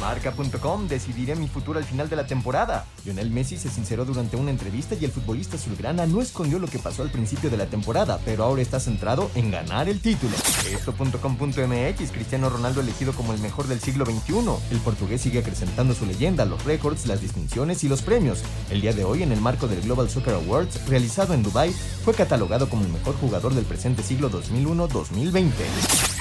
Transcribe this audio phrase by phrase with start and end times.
[0.00, 2.86] Marca.com decidiré mi futuro al final de la temporada.
[3.04, 6.78] Lionel Messi se sinceró durante una entrevista y el futbolista azulgrana no escondió lo que
[6.78, 10.34] pasó al principio de la temporada, pero ahora está centrado en ganar el título.
[10.72, 14.34] Esto.com.mx, Cristiano Ronaldo elegido como el mejor del siglo XXI.
[14.70, 18.42] El portugués sigue acrecentando su leyenda, los récords, las distinciones y los premios.
[18.70, 21.72] El día de hoy, en el marco del Global Soccer Awards, realizado en Dubai,
[22.04, 25.50] fue catalogado como el mejor jugador del presente siglo 2001-2020.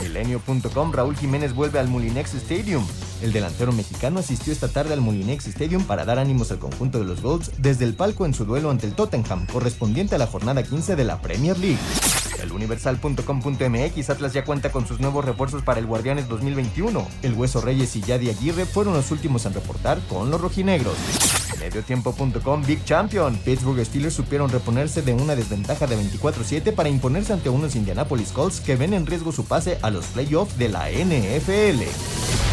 [0.01, 2.85] Milenio.com, Raúl Jiménez vuelve al Mulinex Stadium.
[3.21, 7.05] El delantero mexicano asistió esta tarde al Molinex Stadium para dar ánimos al conjunto de
[7.05, 10.63] los Golds desde el palco en su duelo ante el Tottenham, correspondiente a la jornada
[10.63, 11.79] 15 de la Premier League.
[12.41, 17.07] El universal.com.mx Atlas ya cuenta con sus nuevos refuerzos para el Guardianes 2021.
[17.21, 20.95] El Hueso Reyes y Yadi Aguirre fueron los últimos en reportar con los rojinegros.
[21.59, 23.35] Mediotiempo.com Big Champion.
[23.37, 28.61] Pittsburgh Steelers supieron reponerse de una desventaja de 24-7 para imponerse ante unos Indianapolis Colts
[28.61, 32.48] que ven en riesgo su pase a los playoffs de la NFL.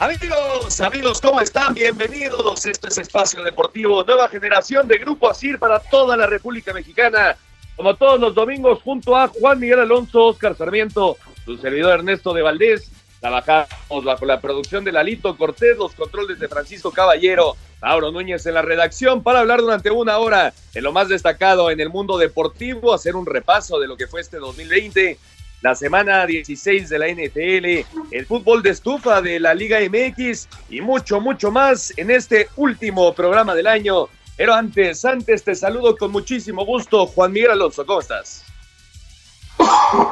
[0.00, 1.74] Amigos, amigos, ¿cómo están?
[1.74, 2.64] Bienvenidos.
[2.64, 7.36] Esto es Espacio Deportivo, nueva generación de Grupo ASIR para toda la República Mexicana.
[7.76, 12.40] Como todos los domingos, junto a Juan Miguel Alonso, Oscar Sarmiento, su servidor Ernesto de
[12.40, 12.90] Valdés.
[13.20, 18.54] Trabajamos bajo la producción de Lalito Cortés, los controles de Francisco Caballero, Mauro Núñez en
[18.54, 22.94] la redacción para hablar durante una hora de lo más destacado en el mundo deportivo,
[22.94, 25.18] hacer un repaso de lo que fue este 2020
[25.62, 30.80] la semana 16 de la NFL, el fútbol de estufa de la Liga MX y
[30.80, 34.08] mucho, mucho más en este último programa del año.
[34.36, 38.44] Pero antes, antes te saludo con muchísimo gusto, Juan Miguel Alonso, ¿cómo estás?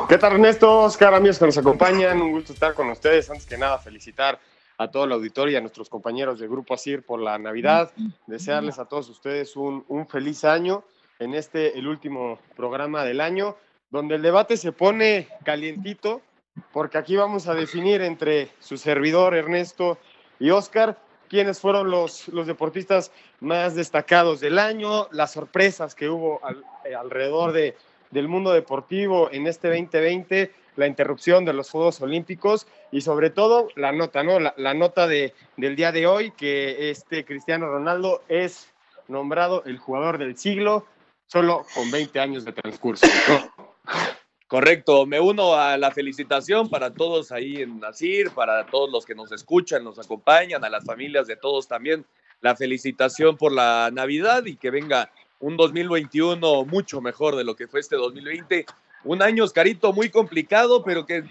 [0.09, 0.81] ¿Qué tal Ernesto?
[0.81, 3.31] Oscar, amigos que nos acompañan, un gusto estar con ustedes.
[3.31, 4.39] Antes que nada, felicitar
[4.77, 7.91] a todo el auditorio a nuestros compañeros de Grupo ASIR por la Navidad.
[8.27, 10.85] Desearles a todos ustedes un, un feliz año
[11.19, 13.57] en este, el último programa del año
[13.91, 16.23] donde el debate se pone calientito,
[16.73, 19.99] porque aquí vamos a definir entre su servidor Ernesto
[20.39, 26.41] y Oscar quiénes fueron los, los deportistas más destacados del año, las sorpresas que hubo
[26.85, 27.77] eh, alrededor de,
[28.11, 33.69] del mundo deportivo en este 2020, la interrupción de los Juegos Olímpicos y sobre todo
[33.77, 34.39] la nota, ¿no?
[34.39, 38.73] La nota de, del día de hoy, que este Cristiano Ronaldo es
[39.09, 40.87] nombrado el jugador del siglo,
[41.27, 43.07] solo con 20 años de transcurso.
[44.49, 49.15] Correcto, me uno a la felicitación para todos ahí en Nasir, para todos los que
[49.15, 52.07] nos escuchan, nos acompañan, a las familias de todos también.
[52.41, 55.11] La felicitación por la Navidad y que venga
[55.41, 58.65] un 2021 mucho mejor de lo que fue este 2020.
[59.05, 61.25] Un año, Oscarito, muy complicado, pero que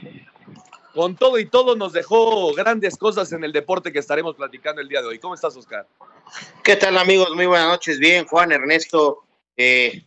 [0.93, 4.87] con todo y todo nos dejó grandes cosas en el deporte que estaremos platicando el
[4.87, 5.19] día de hoy.
[5.19, 5.87] ¿Cómo estás, Oscar?
[6.63, 7.35] ¿Qué tal, amigos?
[7.35, 7.99] Muy buenas noches.
[7.99, 9.23] Bien, Juan, Ernesto.
[9.55, 10.03] Eh,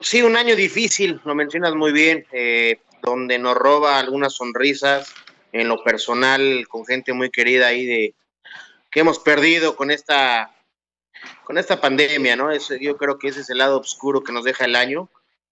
[0.00, 5.12] Sí, un año difícil, lo mencionas muy bien, eh, donde nos roba algunas sonrisas
[5.52, 8.14] en lo personal con gente muy querida ahí de
[8.90, 10.50] que hemos perdido con esta
[11.44, 12.50] con esta pandemia, ¿no?
[12.80, 15.08] yo creo que ese es el lado oscuro que nos deja el año,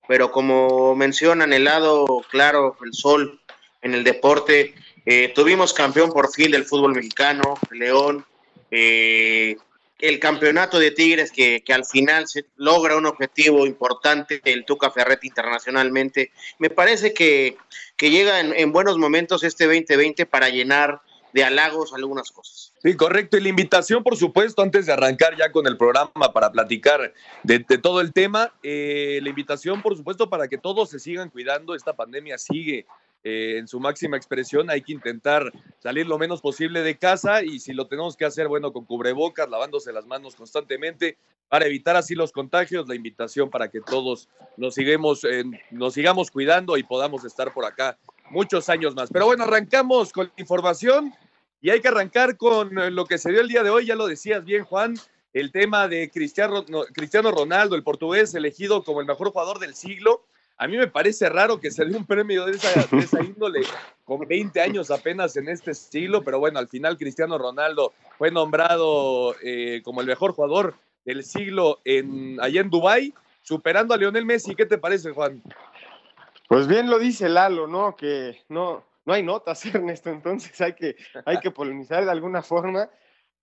[0.07, 3.41] pero como mencionan el lado claro, el sol
[3.81, 4.75] en el deporte,
[5.07, 8.25] eh, tuvimos campeón por fin del fútbol mexicano, León,
[8.71, 9.57] eh,
[10.03, 15.29] el campeonato de Tigres que, al final se logra un objetivo importante, el Tuca Ferretti
[15.29, 16.33] internacionalmente.
[16.59, 17.57] Me parece que,
[17.97, 21.01] que llega en, buenos momentos este 2020 para llenar
[21.33, 22.73] de halagos algunas cosas.
[22.83, 23.37] Sí, correcto.
[23.37, 27.15] Y la invitación, por supuesto, antes de arrancar ya con el programa para platicar
[27.45, 31.77] de, todo el tema, eh, la invitación, por supuesto, para que todos se sigan cuidando.
[31.77, 32.87] Esta pandemia sigue
[33.25, 34.71] eh, en su máxima expresión.
[34.71, 38.49] Hay que intentar salir lo menos posible de casa y si lo tenemos que hacer,
[38.49, 41.17] bueno, con cubrebocas, lavándose las manos constantemente
[41.49, 42.89] para evitar así los contagios.
[42.89, 45.27] La invitación para que todos nos, sigamos,
[45.71, 47.97] nos sigamos cuidando y podamos estar por acá
[48.31, 49.11] muchos años más.
[49.13, 51.13] Pero bueno, arrancamos con la información
[51.61, 53.87] y hay que arrancar con lo que se dio el día de hoy.
[53.87, 54.95] Ya lo decías bien, Juan.
[55.33, 60.25] El tema de Cristiano Ronaldo, el portugués elegido como el mejor jugador del siglo
[60.63, 63.63] a mí me parece raro que se dé un premio de esa, índole
[64.05, 69.35] con 20 años apenas en este estilo, pero bueno, al final Cristiano Ronaldo fue nombrado
[69.43, 74.55] eh, como el mejor jugador del siglo en, allá en Dubái, superando a Lionel Messi.
[74.55, 75.43] ¿Qué te parece, Juan?
[76.47, 77.97] Pues bien lo dice Lalo, ¿no?
[77.97, 80.95] Que no, no hay notas, Ernesto, entonces hay que,
[81.25, 82.89] hay que polemizar de alguna forma.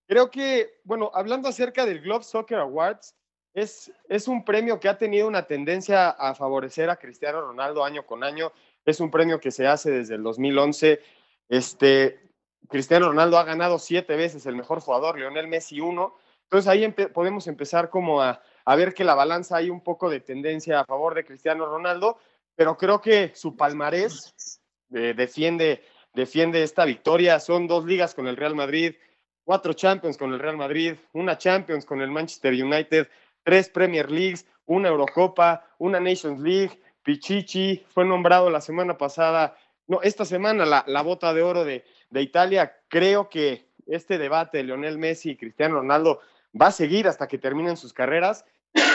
[0.07, 3.13] Creo que, bueno, hablando acerca del Globe Soccer Awards,
[3.53, 8.05] es, es un premio que ha tenido una tendencia a favorecer a Cristiano Ronaldo año
[8.05, 8.51] con año.
[8.85, 11.01] Es un premio que se hace desde el 2011.
[11.49, 12.19] Este,
[12.67, 16.15] Cristiano Ronaldo ha ganado siete veces el mejor jugador, Lionel Messi uno.
[16.43, 20.19] Entonces ahí podemos empezar como a, a ver que la balanza hay un poco de
[20.19, 22.17] tendencia a favor de Cristiano Ronaldo,
[22.55, 24.59] pero creo que su palmarés
[24.93, 27.39] eh, defiende, defiende esta victoria.
[27.39, 28.95] Son dos ligas con el Real Madrid,
[29.43, 33.07] cuatro Champions con el Real Madrid, una Champions con el Manchester United,
[33.49, 39.57] tres Premier Leagues, una Eurocopa, una Nations League, Pichichi, fue nombrado la semana pasada,
[39.87, 42.77] no, esta semana la, la bota de oro de, de Italia.
[42.89, 46.19] Creo que este debate de Lionel Messi y Cristiano Ronaldo
[46.61, 48.45] va a seguir hasta que terminen sus carreras.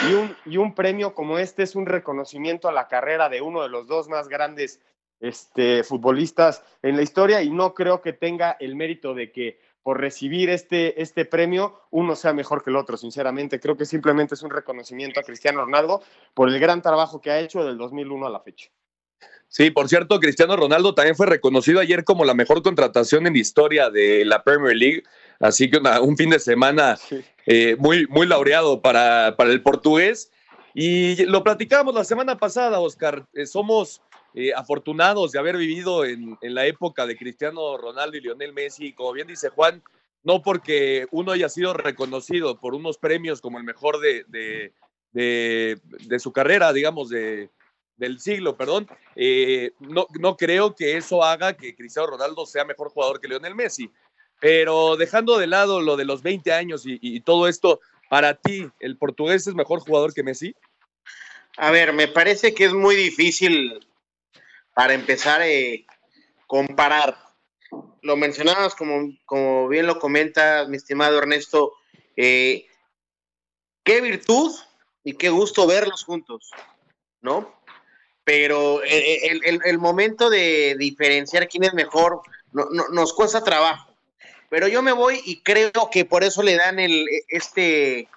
[0.09, 3.61] Y un, y un premio como este es un reconocimiento a la carrera de uno
[3.61, 4.79] de los dos más grandes
[5.19, 10.01] este, futbolistas en la historia y no creo que tenga el mérito de que por
[10.01, 13.59] recibir este, este premio uno sea mejor que el otro, sinceramente.
[13.59, 16.01] Creo que simplemente es un reconocimiento a Cristiano Ronaldo
[16.33, 18.71] por el gran trabajo que ha hecho del 2001 a la fecha.
[19.47, 23.39] Sí, por cierto, Cristiano Ronaldo también fue reconocido ayer como la mejor contratación en la
[23.39, 25.03] historia de la Premier League.
[25.39, 26.97] Así que un fin de semana
[27.45, 30.31] eh, muy, muy laureado para, para el portugués.
[30.73, 33.23] Y lo platicábamos la semana pasada, Oscar.
[33.35, 34.01] Eh, somos
[34.37, 38.91] eh, afortunados de haber vivido en, la época de Cristiano Ronaldo y Lionel Messi.
[38.91, 39.81] Como bien dice Juan,
[40.23, 44.73] no porque uno haya sido reconocido por unos premios como el mejor de,
[46.19, 47.49] su carrera, digamos, de,
[47.95, 52.89] del siglo, perdón, eh, no, no creo que eso haga que Cristiano Ronaldo sea mejor
[52.89, 53.89] jugador que Lionel Messi.
[54.41, 57.79] Pero dejando de lado lo de los 20 años y, y todo esto,
[58.09, 60.53] para ti, ¿el portugués es mejor jugador que Messi?
[61.55, 63.79] A ver, me parece que es muy difícil
[64.75, 65.87] para empezar a eh,
[66.45, 67.17] comparar.
[68.03, 71.73] Lo mencionabas como, como bien lo comenta mi estimado Ernesto,
[72.15, 72.67] eh,
[73.83, 74.55] qué virtud
[75.03, 76.51] y qué gusto verlos juntos,
[77.21, 77.55] ¿no?
[78.25, 82.21] pero el, el, el, momento de diferenciar quién es mejor
[82.51, 83.95] no, no, nos cuesta trabajo.
[84.49, 88.09] Pero yo me voy y creo que por eso le dan el, este,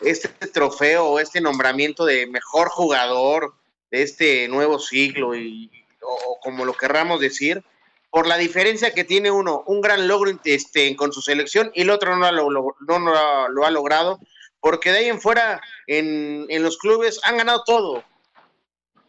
[0.00, 3.54] este trofeo o este nombramiento de mejor jugador
[3.90, 5.70] de este nuevo siglo, y,
[6.02, 7.62] o, como lo querramos decir,
[8.10, 11.90] por la diferencia que tiene uno, un gran logro este, con su selección y el
[11.90, 12.50] otro no lo,
[12.80, 14.20] no, no lo ha logrado,
[14.60, 18.04] porque de ahí en fuera en, en los clubes han ganado todo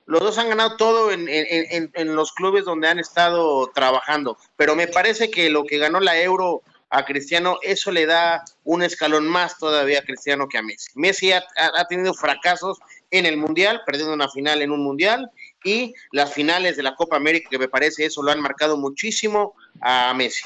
[0.05, 4.75] los dos han ganado todo en, en, en, los clubes donde han estado trabajando, pero
[4.75, 9.27] me parece que lo que ganó la Euro a Cristiano, eso le da un escalón
[9.27, 10.91] más todavía a Cristiano que a Messi.
[10.93, 12.79] Messi ha, ha tenido fracasos
[13.09, 15.31] en el Mundial, perdiendo una final en un Mundial,
[15.63, 19.55] y las finales de la Copa América, que me parece eso lo han marcado muchísimo
[19.81, 20.43] a Messi.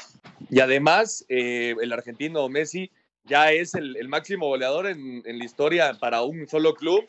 [0.50, 2.90] Y además, eh, el argentino Messi
[3.24, 7.04] ya es el, máximo goleador en, la historia para un solo club.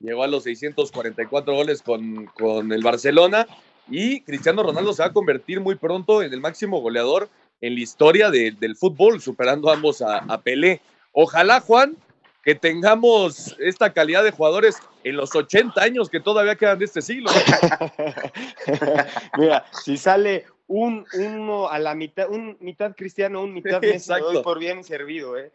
[0.00, 3.46] Llegó a los 644 goles con, con, el Barcelona
[3.90, 7.28] y Cristiano Ronaldo se va a convertir muy pronto en el máximo goleador
[7.60, 10.80] en la historia de, del fútbol, superando ambos a, a Pelé.
[11.12, 11.96] Ojalá, Juan,
[12.44, 17.00] que tengamos esta calidad de jugadores en los 80 años que todavía quedan de este
[17.00, 17.30] siglo.
[19.38, 24.42] Mira, si sale un uno a la mitad, un mitad cristiano, un mitad Messi, doy
[24.42, 25.52] por bien servido, ¿eh?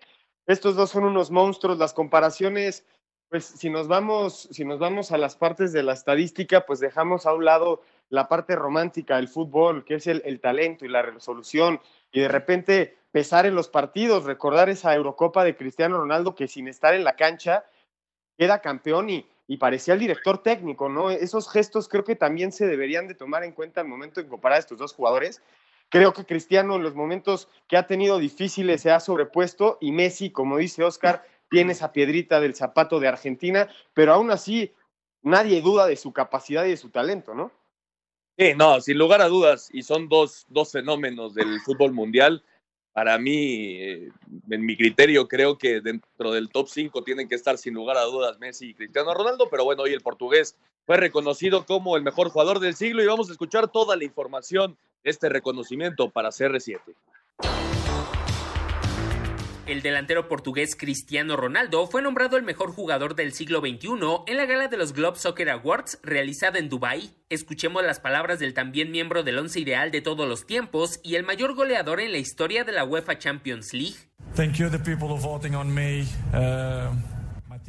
[0.48, 2.84] Estos dos son unos monstruos, las comparaciones,
[3.30, 7.28] pues si nos vamos, si nos vamos a las partes de la estadística, pues dejamos
[7.28, 11.04] a un lado la parte romántica del fútbol, que es el, el talento y la
[11.04, 11.80] resolución,
[12.12, 16.68] y de repente pesar en los partidos, recordar esa Eurocopa de Cristiano Ronaldo que sin
[16.68, 17.66] estar en la cancha
[18.38, 21.10] queda campeón y, y parecía el director técnico, ¿no?
[21.10, 24.58] Esos gestos creo que también se deberían de tomar en cuenta al momento de comparar
[24.58, 25.42] a estos dos jugadores.
[25.90, 30.30] Creo que Cristiano en los momentos que ha tenido difíciles se ha sobrepuesto y Messi,
[30.30, 34.72] como dice Oscar, tiene esa piedrita del zapato de Argentina, pero aún así
[35.24, 37.52] nadie duda de su capacidad y de su talento, ¿no?
[38.38, 42.44] Sí, no, sin lugar a dudas, y son dos, dos fenómenos del fútbol mundial
[43.00, 44.10] para mí, eh,
[44.50, 48.04] en mi criterio, creo que dentro del top 5 tienen que estar sin lugar a
[48.04, 52.28] dudas Messi y Cristiano Ronaldo, pero bueno, hoy el portugués fue reconocido como el mejor
[52.28, 54.76] jugador del siglo y vamos a escuchar toda la información
[55.06, 56.82] de este reconocimiento para CR7.
[59.70, 63.90] El delantero portugués Cristiano Ronaldo fue nombrado el mejor jugador del siglo XXI
[64.26, 67.12] en la gala de los Globe Soccer Awards realizada en Dubái.
[67.30, 71.24] Escuchemos las palabras del también miembro del once ideal de todos los tiempos y el
[71.24, 73.98] mayor goleador en la historia de la UEFA Champions League.
[74.34, 76.08] Thank you the people voting on me.
[76.34, 77.19] Uh...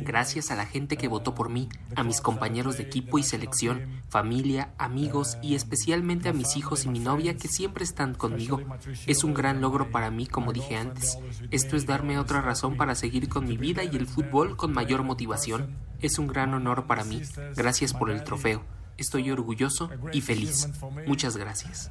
[0.03, 4.03] Gracias a la gente que votó por mí, a mis compañeros de equipo y selección,
[4.09, 8.61] familia, amigos y especialmente a mis hijos y mi novia que siempre están conmigo.
[9.07, 11.19] Es un gran logro para mí, como dije antes.
[11.51, 15.03] Esto es darme otra razón para seguir con mi vida y el fútbol con mayor
[15.03, 15.77] motivación.
[16.01, 17.23] Es un gran honor para mí.
[17.57, 18.80] Gracias por el trofeo.
[19.01, 20.69] Estoy orgulloso y feliz.
[21.07, 21.91] Muchas gracias.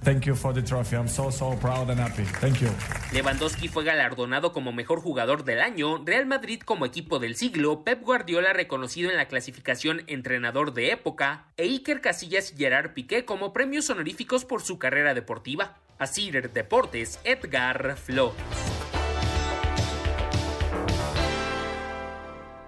[3.11, 8.03] Lewandowski fue galardonado como mejor jugador del año, Real Madrid como equipo del siglo, Pep
[8.03, 13.53] Guardiola reconocido en la clasificación entrenador de época e Iker Casillas y Gerard Piqué como
[13.53, 15.77] premios honoríficos por su carrera deportiva.
[15.97, 18.88] Así Deportes, Edgar Flores.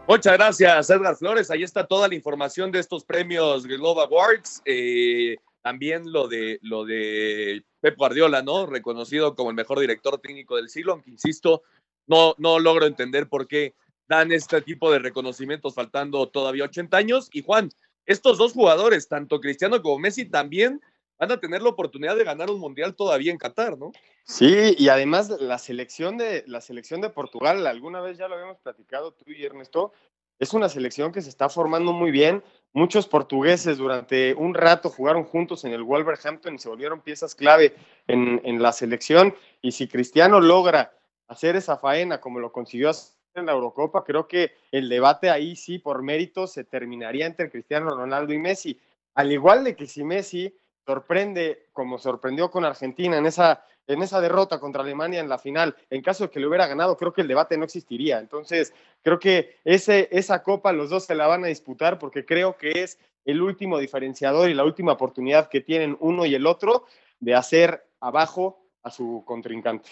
[0.07, 1.51] Muchas gracias, Edgar Flores.
[1.51, 4.61] Ahí está toda la información de estos premios Global Awards.
[4.65, 8.65] Eh, también lo de, lo de Pep Guardiola, ¿no?
[8.65, 11.63] Reconocido como el mejor director técnico del siglo, aunque insisto,
[12.07, 13.75] no, no logro entender por qué
[14.09, 17.29] dan este tipo de reconocimientos faltando todavía 80 años.
[17.31, 17.69] Y Juan,
[18.05, 20.81] estos dos jugadores, tanto Cristiano como Messi, también
[21.21, 23.91] van a tener la oportunidad de ganar un mundial todavía en Qatar, ¿no?
[24.23, 28.57] Sí, y además la selección de la selección de Portugal, alguna vez ya lo habíamos
[28.57, 29.93] platicado tú y Ernesto,
[30.39, 32.43] es una selección que se está formando muy bien.
[32.73, 37.75] Muchos portugueses durante un rato jugaron juntos en el Wolverhampton y se volvieron piezas clave
[38.07, 39.35] en, en la selección.
[39.61, 40.91] Y si Cristiano logra
[41.27, 45.55] hacer esa faena como lo consiguió hacer en la Eurocopa, creo que el debate ahí
[45.55, 48.79] sí por mérito se terminaría entre Cristiano Ronaldo y Messi.
[49.13, 50.51] Al igual de que si Messi
[50.85, 55.75] sorprende, como sorprendió con Argentina en esa, en esa derrota contra Alemania en la final,
[55.89, 58.19] en caso de que le hubiera ganado, creo que el debate no existiría.
[58.19, 62.57] Entonces, creo que ese, esa copa los dos se la van a disputar porque creo
[62.57, 66.85] que es el último diferenciador y la última oportunidad que tienen uno y el otro
[67.19, 69.91] de hacer abajo a su contrincante.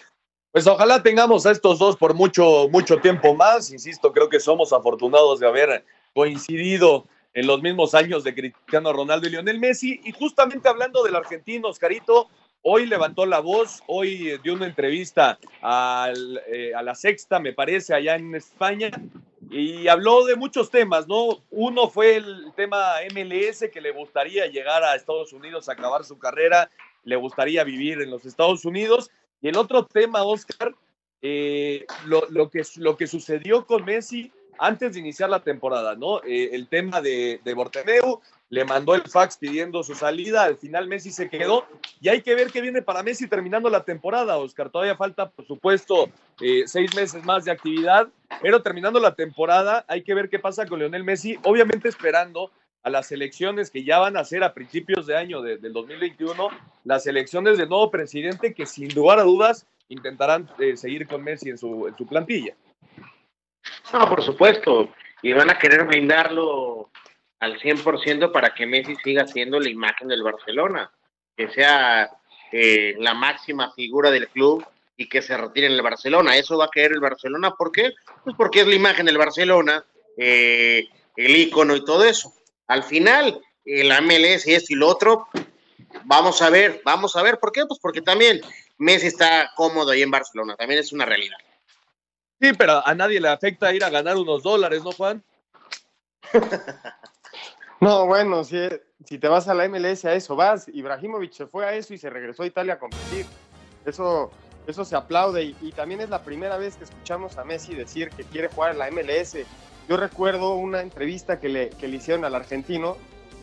[0.51, 3.71] Pues ojalá tengamos a estos dos por mucho, mucho tiempo más.
[3.71, 9.27] Insisto, creo que somos afortunados de haber coincidido en los mismos años de Cristiano Ronaldo
[9.27, 9.99] y Lionel Messi.
[10.03, 12.29] Y justamente hablando del argentino, Oscarito,
[12.61, 18.15] hoy levantó la voz, hoy dio una entrevista eh, a la sexta, me parece, allá
[18.15, 18.91] en España,
[19.49, 21.39] y habló de muchos temas, ¿no?
[21.49, 26.19] Uno fue el tema MLS, que le gustaría llegar a Estados Unidos a acabar su
[26.19, 26.69] carrera,
[27.03, 29.09] le gustaría vivir en los Estados Unidos.
[29.41, 30.75] Y el otro tema, Oscar,
[31.21, 36.21] eh, lo, que, lo que sucedió con Messi antes de iniciar la temporada, ¿no?
[36.23, 40.87] Eh, el tema de, de Bortemeu, le mandó el fax pidiendo su salida, al final
[40.87, 41.65] Messi se quedó
[42.01, 44.69] y hay que ver qué viene para Messi terminando la temporada, Oscar.
[44.69, 46.09] Todavía falta, por supuesto,
[46.41, 48.07] eh, seis meses más de actividad,
[48.41, 52.51] pero terminando la temporada hay que ver qué pasa con Lionel Messi, obviamente esperando
[52.81, 56.49] a las elecciones que ya van a ser a principios de año del 2021,
[56.85, 61.49] las elecciones del nuevo presidente que sin lugar a dudas intentarán eh, seguir con Messi
[61.49, 62.55] en su, en su plantilla.
[63.93, 64.89] No, por supuesto.
[65.21, 66.89] Y van a querer brindarlo
[67.39, 70.91] al 100% para que Messi siga siendo la imagen del Barcelona,
[71.35, 72.09] que sea
[72.51, 74.65] eh, la máxima figura del club
[74.97, 76.35] y que se retire en el Barcelona.
[76.35, 77.55] Eso va a querer el Barcelona.
[77.55, 77.93] ¿Por qué?
[78.23, 79.85] Pues porque es la imagen del Barcelona,
[80.17, 82.33] eh, el ícono y todo eso.
[82.67, 85.27] Al final, el MLS y esto y lo otro,
[86.03, 87.39] vamos a ver, vamos a ver.
[87.39, 87.65] ¿Por qué?
[87.65, 88.41] Pues porque también
[88.77, 91.37] Messi está cómodo ahí en Barcelona, también es una realidad.
[92.41, 95.23] Sí, pero a nadie le afecta ir a ganar unos dólares, ¿no, Juan?
[97.81, 98.57] no, bueno, si,
[99.05, 100.67] si te vas a la MLS a eso vas.
[100.67, 103.25] Ibrahimovic se fue a eso y se regresó a Italia a competir.
[103.85, 104.31] Eso,
[104.67, 108.23] eso se aplaude y, también es la primera vez que escuchamos a Messi decir que
[108.23, 109.37] quiere jugar en la MLS.
[109.89, 112.95] Yo recuerdo una entrevista que le, que le hicieron al argentino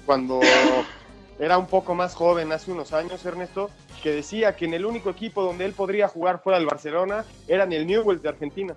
[0.06, 0.40] cuando
[1.38, 3.70] era un poco más joven, hace unos años, Ernesto,
[4.02, 7.64] que decía que en el único equipo donde él podría jugar fuera del Barcelona era
[7.64, 8.74] en el Newell's de Argentina.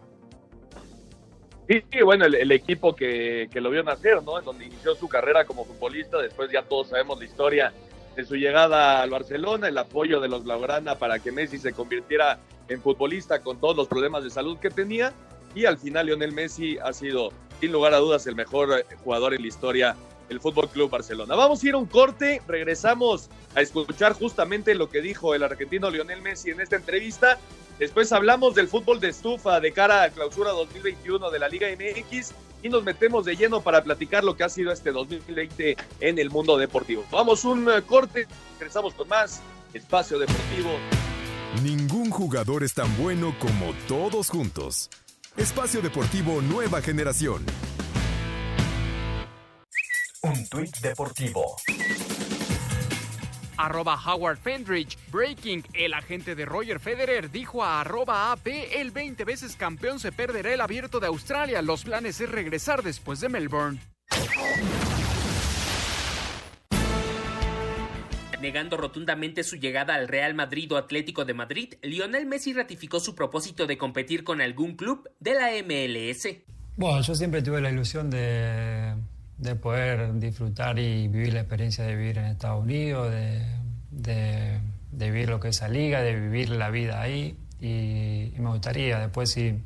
[1.67, 4.39] Sí, bueno, el, equipo que, que, lo vio nacer, ¿no?
[4.39, 7.73] En donde inició su carrera como futbolista, después ya todos sabemos la historia
[8.15, 12.39] de su llegada al Barcelona, el apoyo de los Blaugrana para que Messi se convirtiera
[12.69, 15.13] en futbolista con todos los problemas de salud que tenía,
[15.53, 19.41] y al final Lionel Messi ha sido, sin lugar a dudas, el mejor jugador en
[19.41, 19.95] la historia
[20.29, 21.35] el Fútbol Club Barcelona.
[21.35, 25.89] Vamos a ir a un corte, regresamos a escuchar justamente lo que dijo el argentino
[25.89, 27.37] Lionel Messi en esta entrevista.
[27.79, 32.33] Después hablamos del fútbol de estufa de cara a clausura 2021 de la Liga MX
[32.61, 36.29] y nos metemos de lleno para platicar lo que ha sido este 2020 en el
[36.29, 37.05] mundo deportivo.
[37.11, 38.27] Vamos un eh, corte,
[38.59, 39.41] regresamos con más
[39.73, 40.69] Espacio Deportivo.
[41.63, 44.89] Ningún jugador es tan bueno como todos juntos.
[45.37, 47.45] Espacio Deportivo Nueva Generación.
[50.21, 51.55] Un tuit deportivo.
[53.55, 54.97] arroba Howard Fendrich.
[55.11, 60.11] Breaking, el agente de Roger Federer dijo a arroba AP, el 20 veces campeón se
[60.11, 61.61] perderá el abierto de Australia.
[61.61, 63.79] Los planes es regresar después de Melbourne.
[68.41, 73.15] Negando rotundamente su llegada al Real Madrid o Atlético de Madrid, Lionel Messi ratificó su
[73.15, 76.27] propósito de competir con algún club de la MLS.
[76.77, 78.95] Bueno, yo siempre tuve la ilusión de,
[79.39, 83.41] de poder disfrutar y vivir la experiencia de vivir en Estados Unidos, de,
[83.91, 84.59] de,
[84.91, 87.37] vivir lo que es esa liga, de vivir la vida ahí.
[87.61, 89.59] Y, y, me gustaría, después si,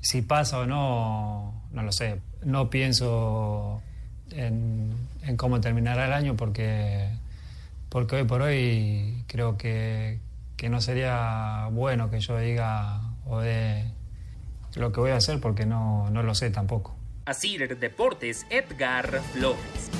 [0.00, 2.20] si pasa o no, no lo sé.
[2.44, 3.82] No pienso
[4.30, 7.08] en, en cómo terminará el año porque
[7.88, 10.18] porque hoy por hoy creo que,
[10.56, 13.84] que, no sería bueno que yo diga o de
[14.74, 16.93] lo que voy a hacer porque no, no lo sé tampoco.
[17.26, 19.90] Así Deportes, Edgar Flores.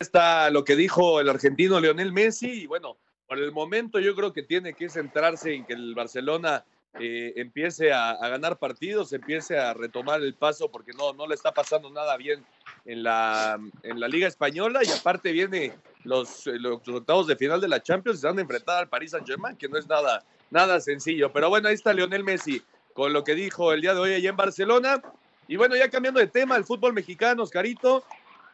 [0.00, 4.32] Está lo que dijo el argentino Leonel Messi y bueno, por el momento yo creo
[4.32, 6.64] que tiene que centrarse en que el Barcelona
[6.98, 11.54] eh, empiece a, ganar partidos, empiece a retomar el paso porque no, no le está
[11.54, 12.44] pasando nada bien
[12.84, 17.68] en la, en la Liga Española y aparte viene los, los octavos de final de
[17.68, 20.80] la Champions se van a enfrentar al Paris Saint Germain, que no es nada, nada
[20.80, 21.32] sencillo.
[21.32, 22.60] Pero bueno, ahí está Lionel Messi
[22.94, 25.02] con lo que dijo el día de hoy allá en Barcelona.
[25.46, 28.04] Y bueno, ya cambiando de tema, el fútbol mexicano, Oscarito,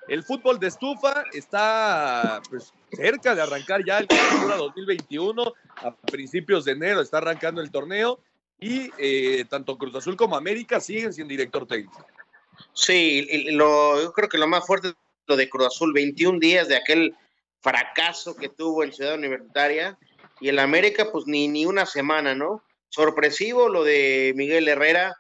[0.08, 5.52] el fútbol de estufa está pues, cerca de arrancar ya el 2021.
[5.76, 8.18] A principios de enero está arrancando el torneo
[8.58, 12.04] y eh, tanto Cruz Azul como América siguen sin director técnico.
[12.72, 14.94] Sí, lo, yo creo que lo más fuerte es
[15.26, 17.14] lo de Cruz Azul, 21 días de aquel
[17.60, 19.98] fracaso que tuvo en Ciudad Universitaria
[20.40, 22.62] y el América pues ni, ni una semana, ¿no?
[22.90, 25.16] Sorpresivo lo de Miguel Herrera,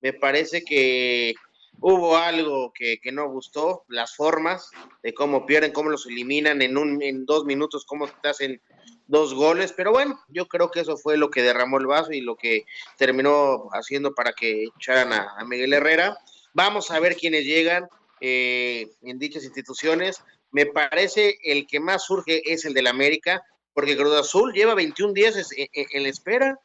[0.00, 1.34] me parece que
[1.80, 4.70] hubo algo que, que, no gustó, las formas
[5.02, 8.60] de cómo pierden, cómo los eliminan en, un, en dos minutos, cómo te hacen
[9.06, 12.20] dos goles, pero bueno, yo creo que eso fue lo que derramó el vaso y
[12.20, 12.66] lo que
[12.98, 16.18] terminó haciendo para que echaran a, Miguel Herrera.
[16.52, 17.88] Vamos a ver quiénes llegan
[18.20, 20.22] eh, en dichas instituciones.
[20.50, 25.12] Me parece el que más surge es el del América, porque Cruz Azul lleva 21
[25.12, 26.60] días en, en, en la espera.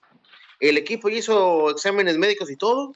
[0.62, 2.94] El equipo hizo exámenes médicos y todo.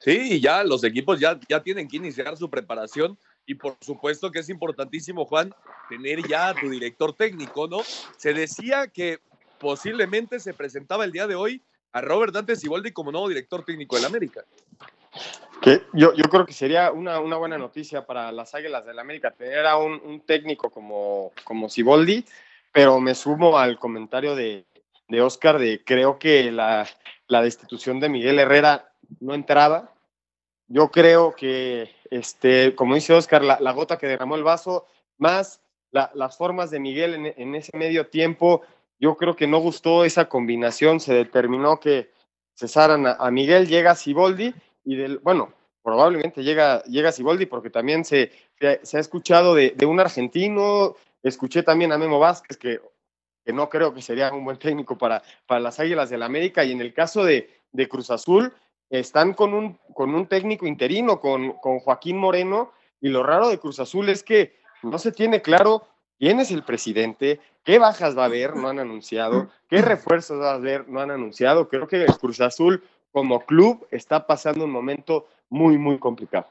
[0.00, 4.32] Sí, y ya los equipos ya, ya tienen que iniciar su preparación y por supuesto
[4.32, 5.54] que es importantísimo, Juan,
[5.88, 7.78] tener ya a tu director técnico, ¿no?
[8.16, 9.20] Se decía que
[9.60, 13.94] posiblemente se presentaba el día de hoy a Robert Dante Siboldi como nuevo director técnico
[13.94, 14.44] del América.
[15.62, 19.30] Que yo, yo creo que sería una, una, buena noticia para las Águilas del América
[19.30, 22.24] tener a un, un técnico como, como Siboldi,
[22.72, 24.66] pero me sumo al comentario de,
[25.08, 26.86] de Oscar de creo que la,
[27.28, 29.92] la destitución de Miguel Herrera no entraba.
[30.68, 34.86] Yo creo que, este, como dice Oscar, la, gota que derramó el vaso,
[35.18, 35.60] más
[35.92, 38.62] la, las formas de Miguel en, ese medio tiempo,
[38.98, 42.10] yo creo que no gustó esa combinación, se determinó que
[42.54, 48.04] cesaran a, a Miguel, llega Siboldi y del, bueno, probablemente llega, llega Siboldi porque también
[48.04, 52.80] se, se, se ha escuchado de, de, un argentino, escuché también a Memo Vázquez que,
[53.46, 56.64] que, no creo que sería un buen técnico para, para las Águilas del la América
[56.64, 58.52] y en el caso de, de Cruz Azul
[58.90, 63.58] están con un, con un técnico interino, con, con Joaquín Moreno y lo raro de
[63.58, 65.86] Cruz Azul es que no se tiene claro
[66.18, 70.52] quién es el presidente, qué bajas va a haber, no han anunciado, qué refuerzos va
[70.52, 71.68] a haber, no han anunciado.
[71.68, 72.82] Creo que el Cruz Azul
[73.12, 76.48] como club está pasando un momento muy, muy complicado.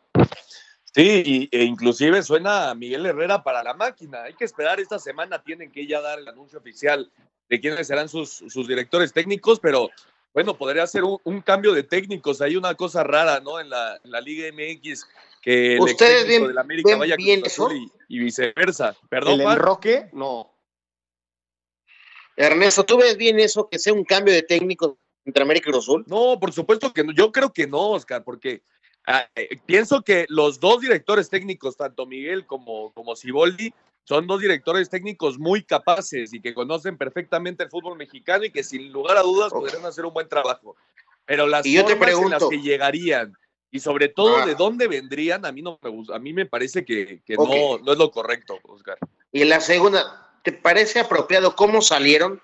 [0.96, 4.24] Sí, e inclusive suena a Miguel Herrera para la máquina.
[4.24, 7.12] Hay que esperar esta semana, tienen que ya dar el anuncio oficial
[7.50, 9.90] de quiénes serán sus, sus directores técnicos, pero
[10.34, 12.40] bueno, podría ser un, un, cambio de técnicos.
[12.40, 13.60] Hay una cosa rara, ¿no?
[13.60, 15.06] En la, en la Liga MX,
[15.42, 17.70] que el ¿Ustedes bien, de la América ven vaya bien eso?
[17.74, 18.96] y, y, viceversa.
[19.10, 20.08] Perdón, ¿El enroque?
[20.14, 20.50] No.
[22.38, 25.84] Ernesto, ¿tú ves bien eso, que sea un cambio de técnico entre América y Cruz
[25.84, 26.06] Azul?
[26.08, 27.12] No, por supuesto que no.
[27.12, 28.64] Yo creo que no, Oscar, porque
[29.08, 34.40] ah, eh, pienso que los dos directores técnicos, tanto Miguel como, como Siboldi, son dos
[34.40, 39.18] directores técnicos muy capaces y que conocen perfectamente el fútbol mexicano y que sin lugar
[39.18, 39.62] a dudas okay.
[39.62, 40.76] podrían hacer un buen trabajo.
[41.26, 43.34] Pero las y yo te pregunto, en las que llegarían
[43.72, 44.46] y sobre todo Ah.
[44.46, 47.92] de dónde vendrían, a mí no me gusta, a mí me parece que, no, no
[47.92, 48.98] es lo correcto, Oscar.
[49.32, 52.42] y la segunda, ¿te parece apropiado cómo salieron?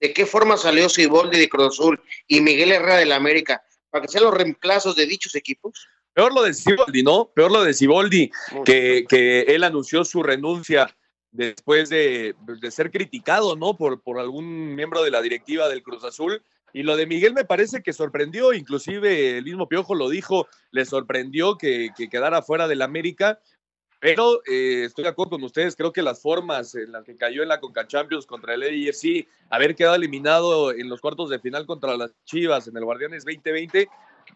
[0.00, 3.62] ¿De qué forma salió Siboldi de Cruz Azul y Miguel Herrera de la América?
[3.88, 5.86] Para que sean los reemplazos de dichos equipos.
[6.14, 7.30] Peor lo de Siboldi, ¿no?
[7.34, 8.30] Peor lo de Siboldi,
[8.64, 10.96] que, que él anunció su renuncia
[11.32, 13.76] después de, de ser criticado, ¿no?
[13.76, 16.40] Por, por algún miembro de la directiva del Cruz Azul.
[16.72, 20.84] Y lo de Miguel me parece que sorprendió, inclusive el mismo Piojo lo dijo, le
[20.84, 23.40] sorprendió que, que quedara fuera del América,
[24.04, 27.42] Pero eh, estoy de acuerdo con ustedes, creo que las formas en las que cayó
[27.42, 31.64] en la Conca Champions contra el AFC, haber quedado eliminado en los cuartos de final
[31.64, 33.88] contra las Chivas en el Guardianes 2020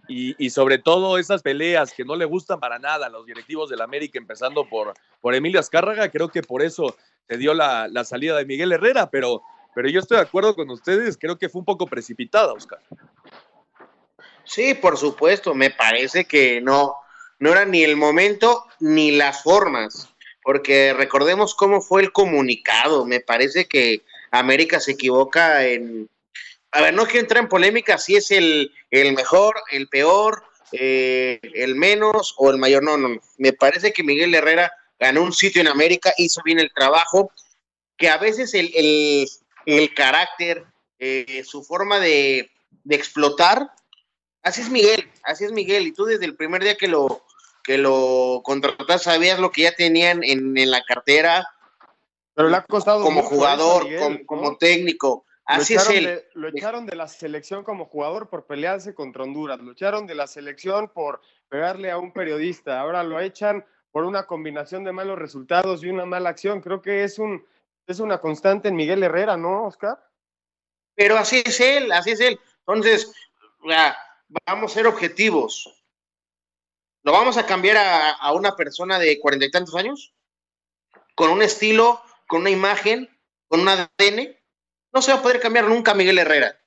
[0.06, 3.80] y, sobre todo esas peleas que no le gustan para nada a los directivos del
[3.80, 6.96] América, empezando por, por Emilio Azcárraga, creo que por eso
[7.28, 9.42] se dio la, la, salida de Miguel Herrera, pero,
[9.74, 12.80] pero yo estoy de acuerdo con ustedes, creo que fue un poco precipitada, Oscar.
[14.44, 16.96] Sí, por supuesto, me parece que no,
[17.38, 20.08] no era ni el momento ni las formas,
[20.42, 26.08] porque recordemos cómo fue el comunicado, me parece que América se equivoca en...
[26.72, 31.40] A ver, no quiero entrar en polémica si es el, el mejor, el peor, eh,
[31.54, 35.32] el menos o el mayor, no, no, no, me parece que Miguel Herrera ganó un
[35.32, 37.32] sitio en América, hizo bien el trabajo,
[37.96, 39.28] que a veces el, el,
[39.66, 40.64] el carácter,
[40.98, 42.50] eh, su forma de,
[42.84, 43.70] de explotar,
[44.42, 47.24] así es Miguel, así es Miguel, y tú desde el primer día que lo,
[47.68, 51.46] que lo contrataste sabías lo que ya tenían en, en la cartera.
[52.34, 54.26] Pero le ha costado como jugador, Miguel, como, ¿no?
[54.26, 55.26] como, técnico.
[55.48, 56.04] Así lo es él.
[56.04, 60.14] De, lo echaron de la selección como jugador por pelearse contra Honduras, lo echaron de
[60.14, 65.18] la selección por pegarle a un periodista, ahora lo echan por una combinación de malos
[65.18, 66.60] resultados y una mala acción.
[66.60, 67.46] Creo que es un
[67.86, 69.98] es una constante en Miguel Herrera, ¿no, Oscar?
[70.94, 72.38] Pero así es él, así es él.
[72.66, 73.14] Entonces,
[74.46, 75.74] vamos a ser objetivos.
[77.02, 80.12] ¿Lo vamos a cambiar a, a una persona de cuarenta y tantos años?
[81.14, 83.08] ¿Con un estilo, con una imagen,
[83.48, 84.37] con un ADN?
[84.98, 86.60] No se va a poder cambiar nunca a Miguel Herrera.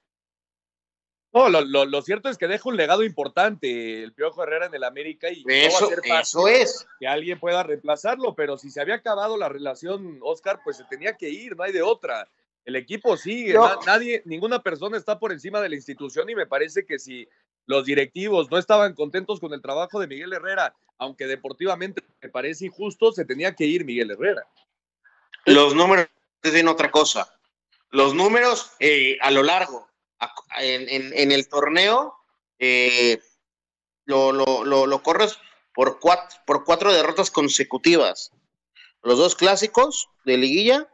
[1.34, 4.74] No, lo, lo, lo, cierto es que deja un legado importante el Piojo Herrera en
[4.74, 6.88] el América y eso, no va a ser fácil eso es.
[6.98, 11.18] que alguien pueda reemplazarlo, pero si se había acabado la relación, Oscar, pues se tenía
[11.18, 12.30] que ir, no hay de otra.
[12.64, 13.82] El equipo sigue, no.
[13.86, 17.28] nadie, ninguna persona está por encima de la institución y me parece que si
[17.66, 22.68] los directivos no estaban contentos con el trabajo de Miguel Herrera, aunque deportivamente me parece
[22.68, 24.48] injusto, se tenía que ir Miguel Herrera.
[25.44, 26.08] Los números
[26.42, 27.28] dicen otra cosa.
[27.92, 29.90] Los números eh, a lo largo,
[30.58, 32.16] en, en, en el torneo,
[32.58, 33.22] eh,
[34.06, 35.38] lo, lo, lo, lo, corres
[35.74, 38.32] por cuatro, por cuatro derrotas consecutivas.
[39.04, 40.88] Los dos clásicos de liguilla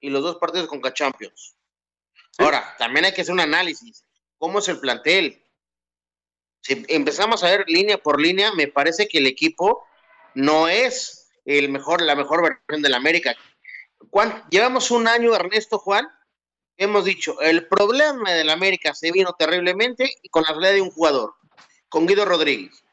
[0.00, 1.56] y los dos partidos con Champions.
[2.30, 2.42] Sí.
[2.42, 4.04] Ahora, también hay que hacer un análisis.
[4.38, 5.40] ¿Cómo es el plantel?
[6.62, 9.86] Si empezamos a ver línea por línea, me parece que el equipo
[10.34, 13.36] no es el mejor, la mejor versión del América.
[14.50, 16.10] Llevamos un año, Ernesto Juan,
[16.76, 20.90] hemos dicho, el problema del América se vino terriblemente y con la salida de un
[20.90, 21.34] jugador,
[21.88, 22.84] con Guido Rodríguez.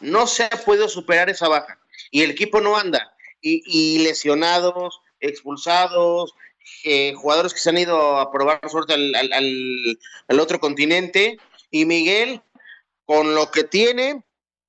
[0.00, 1.78] No se ha podido superar esa baja
[2.10, 3.10] y el equipo no anda.
[3.46, 6.32] Y, lesionados, expulsados,
[6.82, 11.36] eh, jugadores que se han ido a probar suerte al, al, al, al, otro continente.
[11.70, 12.40] Y Miguel,
[13.04, 14.24] con lo que tiene,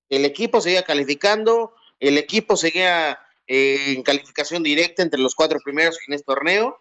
[0.09, 5.97] el equipo seguía calificando, el equipo seguía eh, en calificación directa entre los cuatro primeros
[6.07, 6.77] en este torneo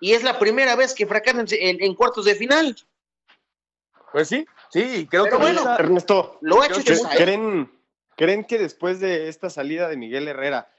[0.00, 2.76] y es la primera vez que fracasan en, en cuartos de final.
[4.12, 7.16] Pues sí, sí, creo Pero que bueno, Ernesto, lo ha hecho ¿creen, Chesay.
[7.16, 7.72] ¿creen,
[8.16, 10.70] ¿creen que después de esta salida de Miguel Herrera,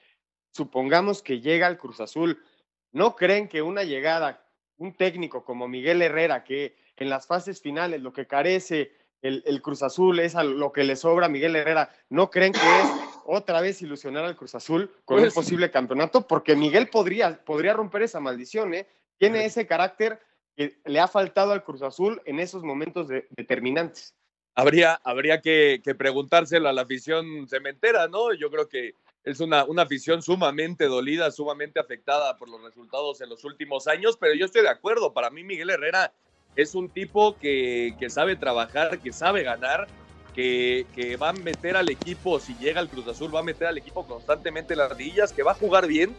[0.51, 2.43] supongamos que llega al Cruz Azul,
[2.91, 4.45] ¿no creen que una llegada,
[4.77, 9.61] un técnico como Miguel Herrera, que en las fases finales lo que carece el, el,
[9.61, 11.91] Cruz Azul es a lo que le sobra a Miguel Herrera.
[12.09, 12.89] ¿No creen que es
[13.25, 16.25] otra vez ilusionar al Cruz Azul con pues, un posible campeonato?
[16.27, 18.87] Porque Miguel podría, podría romper esa maldición, ¿eh?
[19.19, 20.19] Tiene ese carácter
[20.55, 24.15] que le ha faltado al Cruz Azul en esos momentos de, determinantes.
[24.55, 28.33] Habría, habría que, que, preguntárselo a la afición cementera, ¿no?
[28.33, 33.29] Yo creo que es una, una afición sumamente dolida, sumamente afectada por los resultados en
[33.29, 35.13] los últimos años, pero yo estoy de acuerdo.
[35.13, 36.13] Para mí, Miguel Herrera
[36.55, 39.87] es un tipo que, que sabe trabajar, que sabe ganar,
[40.33, 43.67] que, que, va a meter al equipo, si llega al Cruz Azul, va a meter
[43.67, 46.15] al equipo constantemente las ardillas, que va a jugar bien.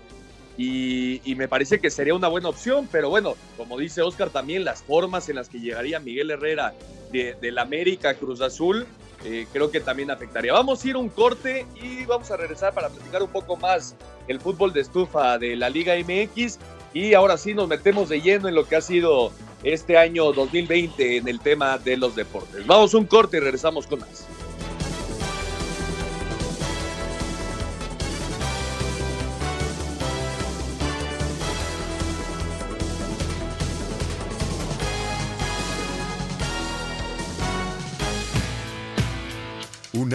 [0.62, 4.83] Y, me parece que sería una buena opción, pero bueno, como dice Oscar, también las
[4.83, 6.75] formas en las que llegaría Miguel Herrera
[7.11, 8.87] de, del América Cruz Azul,
[9.25, 10.53] eh, creo que también afectaría.
[10.53, 13.96] Vamos a ir un corte y vamos a regresar para platicar un poco más
[14.29, 16.59] el fútbol de estufa de la Liga MX.
[16.92, 21.16] Y ahora sí nos metemos de lleno en lo que ha sido este año 2020
[21.16, 22.66] en el tema de los deportes.
[22.66, 24.27] Vamos un corte y regresamos con más.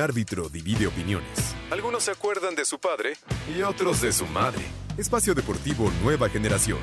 [0.06, 1.56] Árbitro divide opiniones.
[1.72, 3.18] Algunos se acuerdan de su padre
[3.54, 4.63] y otros de su madre.
[4.98, 6.78] Espacio Deportivo Nueva Generación.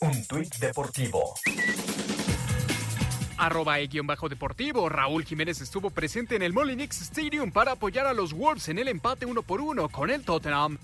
[0.00, 1.34] Un tuit deportivo.
[3.38, 4.88] Arroba e-bajo deportivo.
[4.88, 8.88] Raúl Jiménez estuvo presente en el Molinix Stadium para apoyar a los Wolves en el
[8.88, 10.78] empate uno por uno con el Tottenham.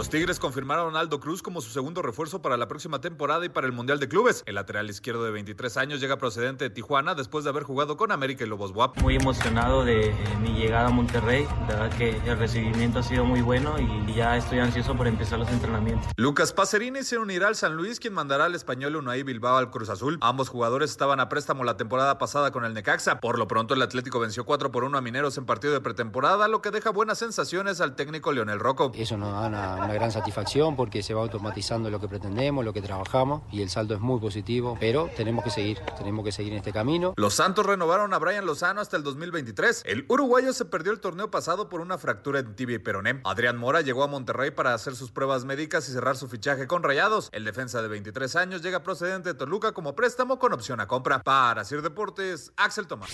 [0.00, 3.50] Los Tigres confirmaron a Aldo Cruz como su segundo refuerzo para la próxima temporada y
[3.50, 4.42] para el Mundial de Clubes.
[4.46, 8.10] El lateral izquierdo de 23 años llega procedente de Tijuana después de haber jugado con
[8.10, 8.98] América y Lobos Buap.
[9.02, 11.46] Muy emocionado de eh, mi llegada a Monterrey.
[11.68, 15.38] La verdad que el recibimiento ha sido muy bueno y ya estoy ansioso por empezar
[15.38, 16.10] los entrenamientos.
[16.16, 19.90] Lucas Pacerini se unirá al San Luis, quien mandará al español Unai Bilbao al Cruz
[19.90, 20.16] Azul.
[20.22, 23.20] Ambos jugadores estaban a préstamo la temporada pasada con el Necaxa.
[23.20, 26.48] Por lo pronto, el Atlético venció 4 por 1 a Mineros en partido de pretemporada,
[26.48, 28.92] lo que deja buenas sensaciones al técnico Leonel Rocco.
[28.94, 32.72] Eso nos da una, una gran satisfacción porque se va automatizando lo que pretendemos, lo
[32.72, 36.52] que trabajamos y el saldo es muy positivo, pero tenemos que seguir, tenemos que seguir
[36.52, 37.12] en este camino.
[37.16, 39.82] Los Santos renovaron a Brian Lozano hasta el 2023.
[39.86, 43.20] El uruguayo se perdió el torneo pasado por una fractura en tibia y peroné.
[43.24, 46.84] Adrián Mora llegó a Monterrey para hacer sus pruebas médicas y cerrar su fichaje con
[46.84, 47.28] Rayados.
[47.32, 51.20] El defensa de 23 años llega procedente de Toluca como préstamo con opción a compra.
[51.24, 53.10] Para Sir Deportes, Axel Tomás.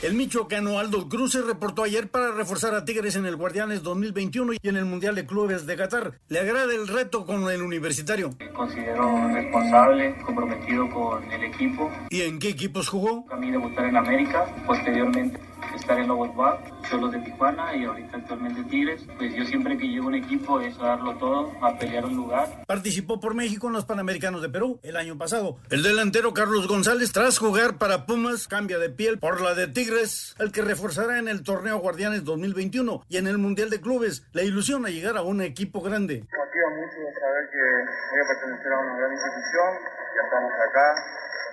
[0.00, 4.52] El michoacano Aldo Cruz se reportó ayer para reforzar a Tigres en el Guardianes 2021
[4.52, 6.20] y en el Mundial de Clubes de Qatar.
[6.28, 8.32] ¿Le agrada el reto con el universitario?
[8.38, 11.90] Me considero responsable, comprometido con el equipo.
[12.10, 13.26] ¿Y en qué equipos jugó?
[13.32, 18.16] A mí debutar en América, posteriormente estar en Lobos Buap, Cholos de Tijuana y ahorita
[18.16, 19.06] actualmente Tigres.
[19.16, 22.16] Pues yo siempre que llego a un equipo es a darlo todo, a pelear un
[22.16, 22.64] lugar.
[22.66, 25.58] Participó por México en los Panamericanos de Perú el año pasado.
[25.70, 30.34] El delantero Carlos González, tras jugar para Pumas, cambia de piel por la de Tigres,
[30.38, 34.24] el que reforzará en el torneo Guardianes 2021 y en el Mundial de Clubes.
[34.32, 36.20] La ilusión a llegar a un equipo grande.
[36.20, 37.62] Motiva mucho saber que
[38.10, 39.70] voy a pertenecer a una gran institución,
[40.14, 40.94] ya estamos acá,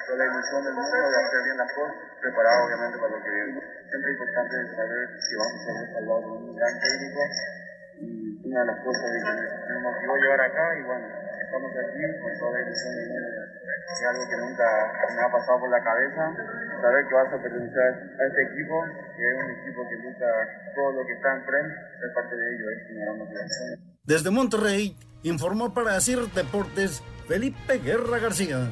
[0.05, 3.31] con la ilusión del mundo de hacer bien las cosas, preparado obviamente para lo que
[3.31, 3.59] viene.
[3.89, 7.21] Siempre es importante saber que vamos a ser respaldados por un gran técnico
[7.95, 11.05] y una de las cosas que me motivó llegar acá y bueno,
[11.41, 13.29] estamos aquí con toda la ilusión del mundo.
[13.85, 14.67] Es algo que nunca
[15.15, 16.23] me ha pasado por la cabeza,
[16.81, 17.89] saber que vas a pertenecer
[18.19, 18.75] a este equipo,
[19.15, 20.29] que es un equipo que lucha
[20.75, 23.67] todo lo que está enfrente, ser parte de ello es una gran motivación.
[24.03, 28.69] Desde Monterrey, informó para CIR Deportes Felipe Guerra García.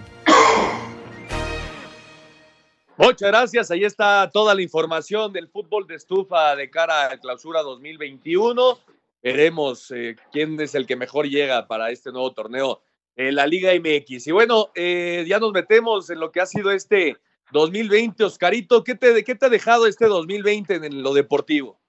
[2.96, 3.72] Muchas gracias.
[3.72, 8.80] Ahí está toda la información del fútbol de estufa de cara a clausura 2021.
[9.24, 12.84] Veremos eh, quién es el que mejor llega para este nuevo torneo
[13.16, 14.28] en la Liga MX.
[14.28, 17.18] Y bueno, eh, ya nos metemos en lo que ha sido este
[17.52, 18.26] 2020.
[18.26, 21.82] Oscarito, ¿qué te, ¿qué te ha dejado este 2020 en lo deportivo?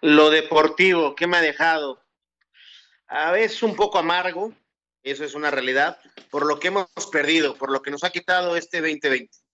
[0.00, 2.02] Lo deportivo, ¿qué me ha dejado?
[3.08, 4.54] A veces un poco amargo,
[5.02, 5.98] eso es una realidad,
[6.30, 9.45] por lo que hemos perdido, por lo que nos ha quitado este 2020.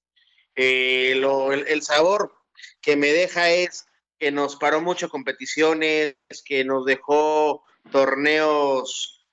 [0.57, 2.35] Eh, lo, el, el, sabor
[2.81, 3.87] que me deja es
[4.19, 9.27] que nos paró mucho competiciones, que nos dejó torneos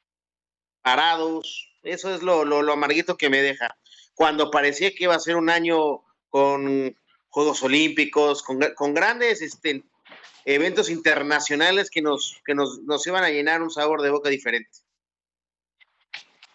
[0.82, 1.70] parados.
[1.84, 3.78] Eso es lo, lo, lo, amarguito que me deja.
[4.14, 6.96] Cuando parecía que iba a ser un año con
[7.30, 9.84] Juegos Olímpicos, con, con grandes este,
[10.46, 14.80] eventos internacionales que, nos, que nos, nos iban a llenar un sabor de boca diferente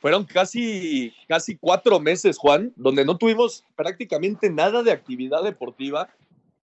[0.04, 6.10] fueron casi, casi cuatro meses, Juan, donde no tuvimos prácticamente nada de actividad deportiva.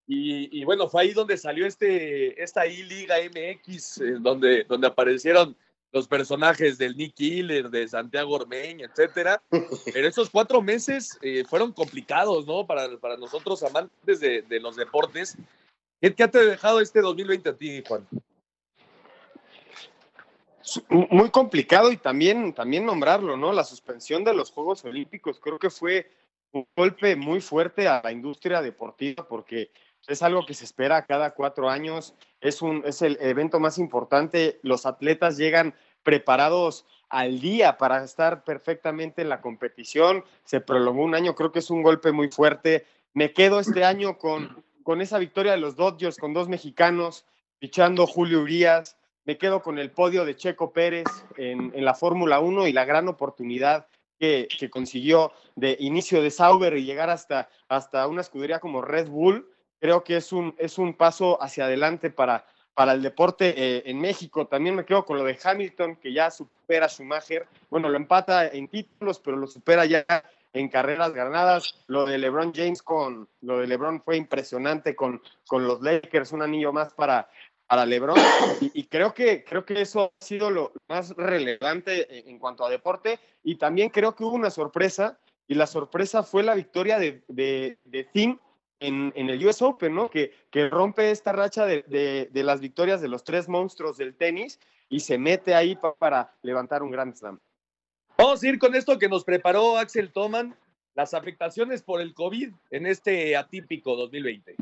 [0.06, 5.58] Y, y bueno, fue ahí donde salió este, esta I-Liga MX, eh, donde, donde aparecieron
[5.92, 9.42] los personajes del Nick Killer, de Santiago Ormeñ, etcétera.
[9.92, 12.68] Pero esos cuatro meses eh, fueron complicados, ¿no?
[12.68, 15.36] Para, para nosotros, amantes de, de los deportes.
[16.00, 18.08] ¿Qué, ¿Qué te ha dejado este 2020 a ti, Juan?
[20.90, 23.54] Muy complicado y también, también nombrarlo, ¿no?
[23.54, 26.10] La suspensión de los Juegos Olímpicos creo que fue
[26.52, 29.72] un golpe muy fuerte a la industria deportiva porque
[30.08, 34.60] es algo que se espera cada cuatro años, es, un, es el evento más importante,
[34.64, 41.16] los atletas llegan preparados al día para estar perfectamente en la competición, se prolongó un
[41.16, 45.20] año, creo que es un golpe muy fuerte, me quedo este año con, con esa
[45.20, 47.26] victoria de los Dodgers, con dos mexicanos,
[47.60, 48.98] fichando Julio Urias,
[49.32, 52.84] me quedo con el podio de Checo Pérez en, en la Fórmula 1 y la
[52.84, 53.88] gran oportunidad
[54.20, 59.50] que, consiguió de inicio de Sauber y llegar hasta, hasta una escudería como Red Bull.
[59.80, 64.02] Creo que es un, es un paso hacia adelante para, para el deporte eh, en
[64.02, 64.48] México.
[64.48, 67.48] También me quedo con lo de Hamilton, que ya supera a Schumacher.
[67.70, 70.06] Bueno, lo empata en títulos, pero lo supera ya
[70.52, 71.76] en carreras ganadas.
[71.88, 76.42] Lo de LeBron James con lo de LeBron fue impresionante con, con los Lakers, un
[76.42, 77.30] anillo más para,
[77.72, 78.18] para LeBron
[78.74, 83.18] y, creo que creo que eso ha sido lo más relevante en, cuanto a deporte
[83.46, 87.78] y también creo que hubo una sorpresa y la sorpresa fue la victoria de, de,
[87.86, 88.10] de
[88.82, 90.10] en, en, el US Open, ¿no?
[90.10, 91.84] Que, que rompe esta racha de,
[92.30, 96.36] de, las victorias de los tres monstruos del tenis y se mete ahí pa, para
[96.42, 97.40] levantar un Grand Slam.
[98.18, 100.58] Vamos a ir con esto que nos preparó Axel Toman,
[100.94, 104.58] las afectaciones por el COVID en este atípico 2020.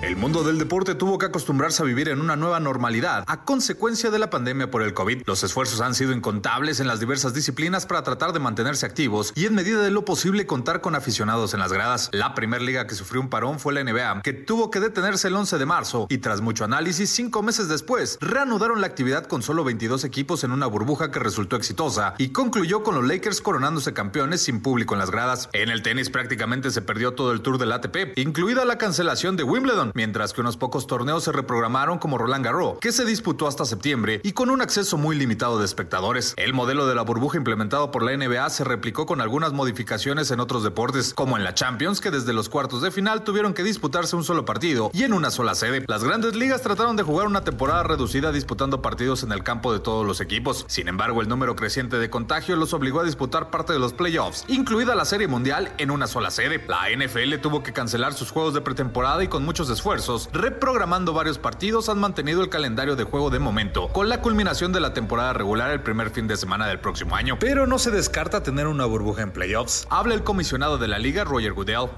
[0.00, 4.12] El mundo del deporte tuvo que acostumbrarse a vivir en una nueva normalidad a consecuencia
[4.12, 5.22] de la pandemia por el COVID.
[5.26, 9.46] Los esfuerzos han sido incontables en las diversas disciplinas para tratar de mantenerse activos y
[9.46, 12.10] en medida de lo posible contar con aficionados en las gradas.
[12.12, 15.34] La primera liga que sufrió un parón fue la NBA, que tuvo que detenerse el
[15.34, 19.64] 11 de marzo y tras mucho análisis, cinco meses después, reanudaron la actividad con solo
[19.64, 24.42] 22 equipos en una burbuja que resultó exitosa y concluyó con los Lakers coronándose campeones
[24.42, 25.48] sin público en las gradas.
[25.54, 29.42] En el tenis prácticamente se perdió todo el tour del ATP, incluida la cancelación de
[29.42, 33.64] Wimbledon mientras que unos pocos torneos se reprogramaron como Roland Garros, que se disputó hasta
[33.64, 36.34] septiembre y con un acceso muy limitado de espectadores.
[36.36, 40.40] El modelo de la burbuja implementado por la NBA se replicó con algunas modificaciones en
[40.40, 44.16] otros deportes, como en la Champions, que desde los cuartos de final tuvieron que disputarse
[44.16, 45.84] un solo partido y en una sola sede.
[45.86, 49.80] Las grandes ligas trataron de jugar una temporada reducida disputando partidos en el campo de
[49.80, 50.64] todos los equipos.
[50.68, 54.44] Sin embargo, el número creciente de contagios los obligó a disputar parte de los playoffs,
[54.48, 56.64] incluida la Serie Mundial, en una sola sede.
[56.68, 61.38] La NFL tuvo que cancelar sus juegos de pretemporada y con muchos esfuerzos, reprogramando varios
[61.38, 65.32] partidos, han mantenido el calendario de juego de momento, con la culminación de la temporada
[65.32, 67.38] regular el primer fin de semana del próximo año.
[67.38, 69.86] Pero no se descarta tener una burbuja en playoffs.
[69.88, 71.90] Habla el comisionado de la liga, Roger Goodell.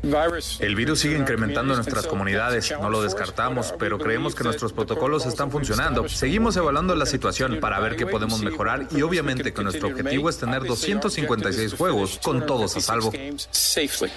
[0.58, 5.24] El virus sigue incrementando en nuestras comunidades, no lo descartamos, pero creemos que nuestros protocolos
[5.24, 6.06] están funcionando.
[6.06, 10.36] Seguimos evaluando la situación para ver qué podemos mejorar y obviamente que nuestro objetivo es
[10.36, 13.10] tener 256 juegos con todos a salvo.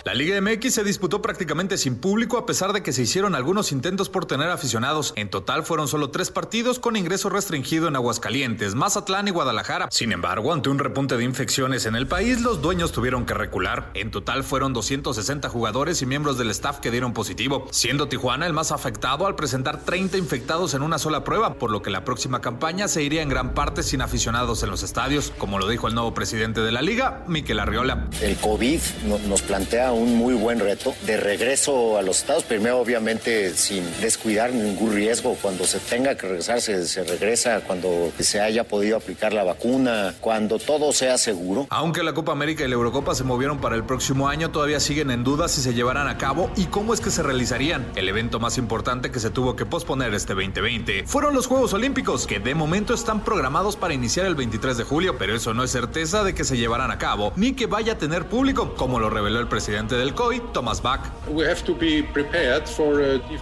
[0.03, 3.52] La Liga MX se disputó prácticamente sin público a pesar de que se hicieron algunos
[3.71, 5.13] intentos por tener aficionados.
[5.15, 9.87] En total fueron solo tres partidos con ingreso restringido en Aguascalientes, Mazatlán y Guadalajara.
[9.91, 13.91] Sin embargo, ante un repunte de infecciones en el país, los dueños tuvieron que recular.
[13.93, 18.53] En total fueron 260 jugadores y miembros del staff que dieron positivo, siendo Tijuana el
[18.53, 22.41] más afectado al presentar 30 infectados en una sola prueba, por lo que la próxima
[22.41, 25.93] campaña se iría en gran parte sin aficionados en los estadios, como lo dijo el
[25.93, 28.07] nuevo presidente de la liga, Miquel Arriola.
[28.19, 28.79] El COVID
[29.27, 34.53] nos plantea un muy buen reto de regreso a los estados, primero obviamente sin descuidar
[34.53, 35.37] ningún riesgo.
[35.41, 37.61] Cuando se tenga que regresar, se, se, regresa.
[37.61, 41.67] Cuando se haya podido aplicar la vacuna, cuando todo sea seguro.
[41.69, 45.11] Aunque la Copa América y la Eurocopa se movieron para el próximo año, todavía siguen
[45.11, 47.85] en duda si se llevarán a cabo y cómo es que se realizarían.
[47.95, 52.27] El evento más importante que se tuvo que posponer este 2020 fueron los Juegos Olímpicos,
[52.27, 55.71] que de momento están programados para iniciar el 23 de julio, pero eso no es
[55.71, 59.09] certeza de que se llevarán a cabo ni que vaya a tener público, como lo
[59.09, 61.01] reveló el presidente del COI, Thomas Bach.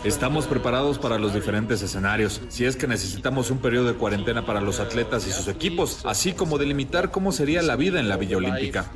[0.04, 4.62] Estamos preparados para los diferentes escenarios, si es que necesitamos un periodo de cuarentena para
[4.62, 8.38] los atletas y sus equipos, así como delimitar cómo sería la vida en la Villa
[8.38, 8.92] Olímpica.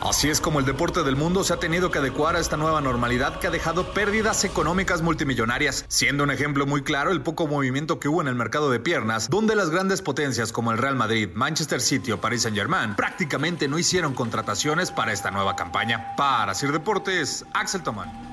[0.00, 2.80] Así es como el deporte del mundo se ha tenido que adecuar a esta nueva
[2.80, 7.98] normalidad que ha dejado pérdidas económicas multimillonarias, siendo un ejemplo muy claro el poco movimiento
[7.98, 11.28] que hubo en el mercado de piernas, donde las grandes potencias como el Real Madrid,
[11.34, 16.14] Manchester City o Paris Saint-Germain prácticamente no hicieron contrataciones para esta nueva campaña.
[16.16, 18.29] Para Sir Deportes, Axel Tomán.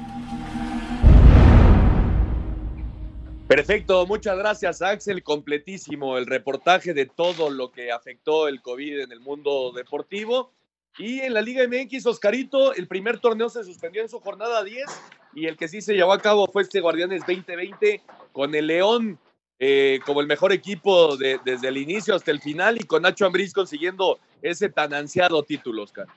[3.47, 9.11] Perfecto, muchas gracias Axel, completísimo el reportaje de todo lo que afectó el COVID en
[9.13, 10.51] el mundo deportivo.
[10.97, 14.85] Y en la Liga MX, Oscarito, el primer torneo se suspendió en su jornada 10
[15.33, 18.01] y el que sí se llevó a cabo fue este Guardianes 2020
[18.33, 19.17] con el León
[19.59, 23.25] eh, como el mejor equipo de, desde el inicio hasta el final y con Nacho
[23.25, 26.07] Ambriz consiguiendo ese tan ansiado título, Oscar.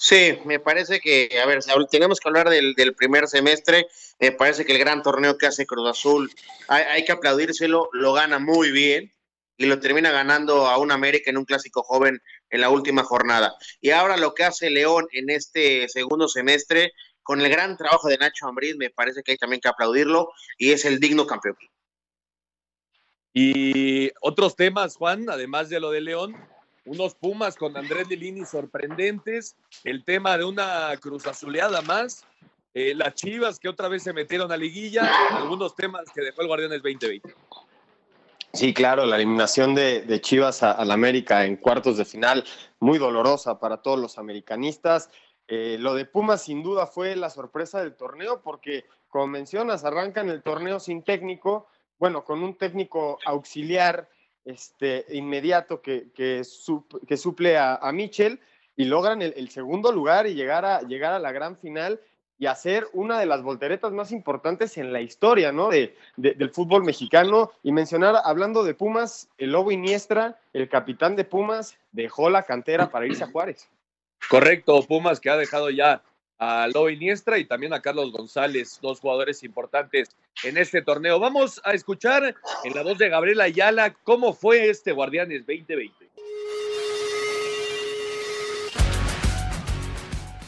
[0.00, 1.58] Sí, me parece que, a ver,
[1.90, 3.88] tenemos que hablar del, primer semestre.
[4.20, 6.30] Me parece que el gran torneo que hace Cruz Azul,
[6.68, 9.12] hay, hay, que aplaudírselo, lo gana muy bien
[9.56, 13.56] y lo termina ganando a un América en un clásico joven en la última jornada.
[13.80, 16.92] Y ahora lo que hace León en este segundo semestre,
[17.24, 20.70] con el gran trabajo de Nacho Ambriz, me parece que hay también que aplaudirlo y
[20.70, 21.56] es el digno campeón.
[23.32, 26.36] Y otros temas, Juan, además de lo de León,
[26.88, 32.24] unos Pumas con Andrés Lilini sorprendentes, el tema de una cruz azuleada más,
[32.74, 36.46] eh, las Chivas que otra vez se metieron a liguilla, algunos temas que dejó el
[36.48, 37.34] Guardianes 2020.
[38.54, 42.44] Sí, claro, la eliminación de, Chivas al América en cuartos de final,
[42.80, 45.10] muy dolorosa para todos los americanistas.
[45.46, 50.30] Eh, lo de Pumas sin duda fue la sorpresa del torneo porque, como mencionas, arrancan
[50.30, 51.66] el torneo sin técnico,
[51.98, 54.08] bueno, con un técnico auxiliar
[54.48, 58.40] este, inmediato que, que, sup, que suple a, a, Mitchell
[58.76, 62.00] y logran el, segundo lugar y llegar a, llegar a la gran final
[62.38, 65.68] y hacer una de las volteretas más importantes en la historia ¿no?
[65.68, 67.50] de, del fútbol mexicano.
[67.62, 72.90] Y mencionar, hablando de Pumas, el Lobo Iniestra, el capitán de Pumas, dejó la cantera
[72.90, 73.68] para irse a Juárez.
[74.30, 76.02] Correcto, Pumas que ha dejado ya
[76.38, 81.18] a Lobo Iniestra y también a Carlos González, dos jugadores importantes en este torneo.
[81.18, 82.34] Vamos a escuchar
[82.64, 86.07] en la voz de Gabriela Ayala cómo fue este Guardianes 2020.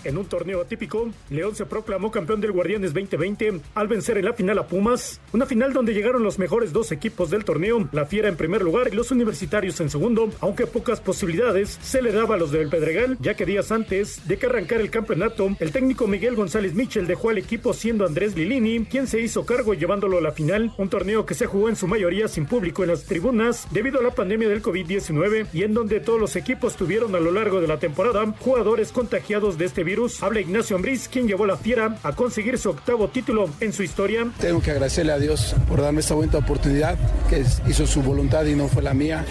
[0.03, 4.32] En un torneo atípico, León se proclamó campeón del Guardianes 2020 al vencer en la
[4.32, 8.28] final a Pumas, una final donde llegaron los mejores dos equipos del torneo, la Fiera
[8.28, 12.38] en primer lugar y los universitarios en segundo, aunque pocas posibilidades se le daba a
[12.38, 16.34] los del Pedregal, ya que días antes de que arrancara el campeonato, el técnico Miguel
[16.34, 20.32] González Michel dejó al equipo siendo Andrés Lilini, quien se hizo cargo llevándolo a la
[20.32, 24.01] final, un torneo que se jugó en su mayoría sin público en las tribunas debido
[24.01, 27.61] a la pandemia del COVID-19 y en donde todos los equipos tuvieron a lo largo
[27.61, 29.89] de la temporada jugadores contagiados de este virus.
[30.20, 33.82] Habla Ignacio Ambriz, quien llevó a la Fiera a conseguir su octavo título en su
[33.82, 34.30] historia.
[34.41, 36.97] Tengo que agradecerle a Dios por darme esta buena oportunidad,
[37.28, 39.24] que hizo su voluntad y no fue la mía.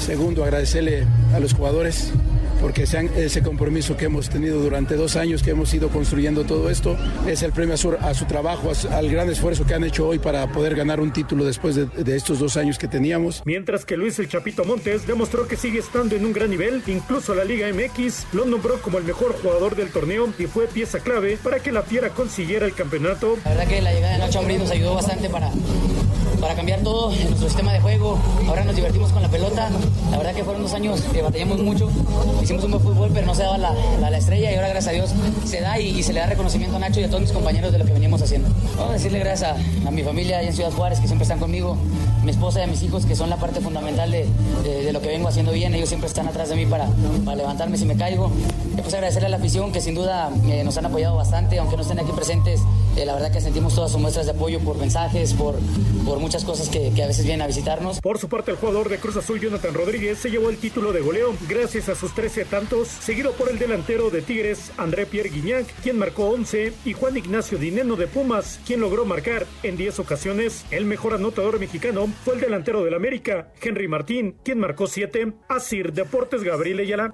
[0.00, 2.12] Segundo, agradecerle a los jugadores
[2.66, 6.68] porque sean ese compromiso que hemos tenido durante dos años, que hemos ido construyendo todo
[6.68, 9.84] esto, es el premio a su, a su trabajo, a, al gran esfuerzo que han
[9.84, 13.42] hecho hoy para poder ganar un título después de, de, estos dos años que teníamos.
[13.44, 17.36] Mientras que Luis El Chapito Montes demostró que sigue estando en un gran nivel, incluso
[17.36, 21.38] la Liga MX lo nombró como el mejor jugador del torneo y fue pieza clave
[21.40, 23.38] para que la Fiera consiguiera el campeonato.
[23.44, 25.52] La verdad que la llegada de Nacho Ambriz nos ayudó bastante para,
[26.40, 28.18] para cambiar todo nuestro sistema de juego.
[28.48, 29.70] Ahora nos divertimos con la pelota.
[30.10, 31.88] La verdad que fueron dos años que batallamos mucho.
[32.42, 34.92] Hicimos un buen fútbol, pero no se daba la, la, la estrella y ahora, gracias
[34.92, 35.10] a Dios,
[35.44, 37.72] se da y, y, se le da reconocimiento a Nacho y a todos mis compañeros
[37.72, 38.48] de lo que veníamos haciendo.
[38.76, 41.38] Vamos a decirle gracias a, a mi familia allá en Ciudad Juárez, que siempre están
[41.38, 41.76] conmigo,
[42.24, 44.26] mi esposa y a mis hijos, que son la parte fundamental de,
[44.64, 45.74] de, de, lo que vengo haciendo bien.
[45.74, 46.88] Ellos siempre están atrás de mí para,
[47.24, 48.30] para levantarme si me caigo.
[48.74, 51.82] Después agradecerle a la afición, que sin duda eh, nos han apoyado bastante, aunque no
[51.82, 52.60] estén aquí presentes.
[52.96, 55.56] Eh, la verdad que sentimos todas sus muestras de apoyo por mensajes, por,
[56.06, 58.00] por muchas cosas que, a veces vienen a visitarnos.
[58.00, 61.02] Por su parte, el jugador de Cruz Azul, Jonathan Rodríguez, se llevó el título de
[61.02, 65.66] goleo gracias a sus 13 tantos, seguido por el delantero de Tigres, André Pierre Guignac,
[65.82, 70.64] quien marcó 11, y Juan Ignacio Dineno de Pumas, quien logró marcar en 10 ocasiones.
[70.70, 75.34] El mejor anotador mexicano fue el delantero del América, Henry Martín, quien marcó 7.
[75.48, 77.12] Asir Deportes Gabriel Ayala.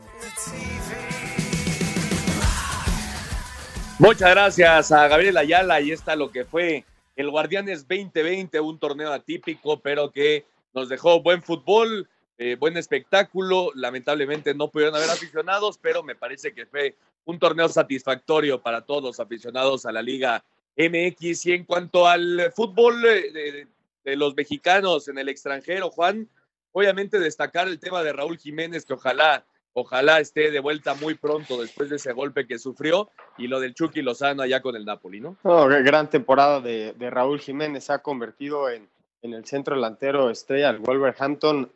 [4.03, 5.75] Muchas gracias a Gabriel Ayala.
[5.75, 6.85] Ahí está lo que fue
[7.15, 10.45] el Guardianes 2020, un torneo atípico, pero que
[10.75, 13.71] nos dejó buen fútbol, eh, buen espectáculo.
[13.77, 16.97] Lamentablemente no pudieron haber aficionados, pero me parece que fue
[17.27, 20.43] un torneo satisfactorio para todos los aficionados a la Liga
[20.77, 21.47] MX.
[21.47, 23.69] Y en cuanto al fútbol de,
[24.03, 26.29] de los mexicanos en el extranjero, Juan,
[26.73, 29.45] obviamente destacar el tema de Raúl Jiménez, que ojalá
[29.75, 33.75] Ojalá esté de vuelta muy pronto después de ese golpe que sufrió y lo del
[33.75, 35.37] Chucky Lozano allá con el Napoli, ¿no?
[35.43, 38.87] gran temporada de, Raúl Jiménez, se ha convertido en,
[39.23, 41.73] en, el centro delantero estrella del Wolverhampton.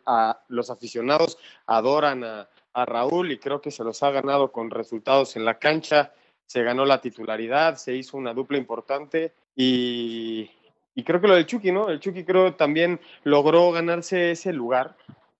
[0.49, 5.37] Los aficionados adoran a, a, Raúl y creo que se los ha ganado con resultados
[5.37, 6.13] en la cancha.
[6.45, 10.51] Se ganó la titularidad, se hizo una dupla importante y,
[10.95, 11.89] y creo que lo del Chucky, ¿no?
[11.89, 14.97] El Chucky creo también logró ganarse ese lugar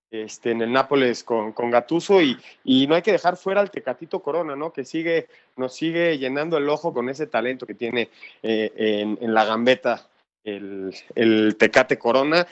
[0.09, 3.71] este, en el Nápoles con, con Gatuso y, y, no hay que dejar fuera al
[3.71, 4.71] Tecatito Corona, ¿no?
[4.71, 5.27] Que sigue,
[5.57, 8.09] nos sigue llenando el ojo con ese talento que tiene
[8.41, 10.07] eh, en, en, la gambeta
[10.43, 12.47] el, el Tecate Corona.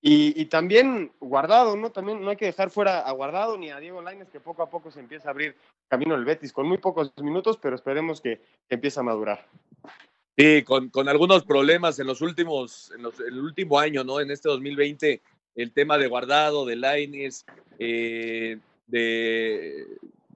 [0.00, 1.90] Y, y, también Guardado, ¿no?
[1.90, 4.70] También no hay que dejar fuera a Guardado ni a Diego Lainez, que poco a
[4.70, 5.56] poco se empieza a abrir
[5.88, 9.46] camino el Betis, con muy pocos minutos, pero esperemos que empiece a madurar.
[10.36, 14.20] Sí, con, con algunos problemas en los últimos, en, los, en el último año, ¿no?
[14.20, 15.20] En este 2020
[15.58, 17.44] el tema de guardado, de Laines,
[17.80, 19.86] eh, de,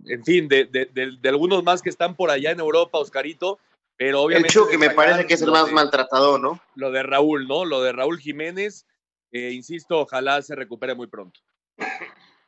[0.05, 3.61] en fin, de, de, algunos más que están por allá en Europa, Oscarito,
[3.97, 4.49] pero obviamente...
[4.49, 6.61] El Chucky me parece que es el más maltratado, ¿no?
[6.75, 7.65] Lo de Raúl, ¿no?
[7.65, 8.85] Lo de Raúl Jiménez,
[9.31, 11.39] eh, insisto, ojalá se recupere muy pronto.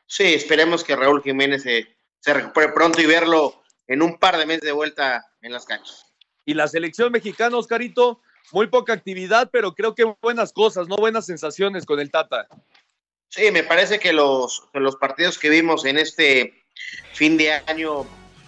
[0.07, 4.47] Sí, esperemos que Raúl Jiménez se, se recupere pronto y verlo en un par de
[4.47, 6.13] meses de vuelta en las canchas.
[6.45, 8.21] Y la selección mexicana, Oscarito,
[8.53, 10.97] muy poca actividad, pero creo que buenas cosas, ¿no?
[10.97, 12.47] Buenas sensaciones con el Tata.
[13.29, 16.55] Sí, me parece que los, los partidos que vimos en este
[17.13, 18.07] fin de año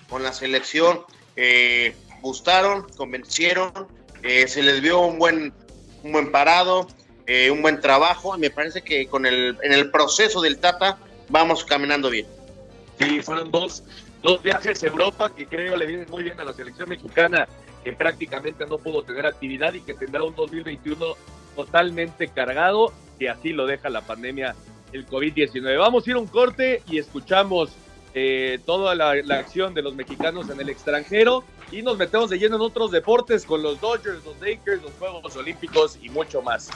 [0.09, 1.01] con la selección
[1.35, 3.73] eh, gustaron, convencieron,
[4.23, 5.53] eh, se les vio un buen,
[6.03, 6.87] un buen parado,
[7.27, 10.99] eh, un buen trabajo, y me parece que con el, en el proceso del Tata
[11.29, 12.27] vamos caminando bien.
[13.01, 13.83] Sí, fueron dos,
[14.23, 17.49] dos viajes a Europa que creo le vienen muy bien a la selección mexicana
[17.87, 21.07] que prácticamente no pudo tener actividad y que tendrá un 2021
[21.55, 24.57] totalmente cargado, y así lo deja la pandemia,
[24.93, 25.79] el COVID-19.
[25.79, 27.71] Vamos a ir a un corte y escuchamos
[28.13, 32.41] eh, toda la, la, acción de los mexicanos en el extranjero y nos metemos de
[32.41, 36.71] lleno en otros deportes con los Dodgers, los Lakers, los Juegos Olímpicos y mucho más.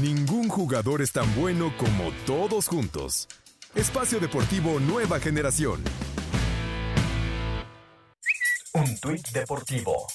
[0.00, 3.28] Regres jugador es tan bueno como todos juntos.
[3.74, 5.82] Espacio Deportivo Nueva Generación.
[8.72, 10.06] Un tuit deportivo.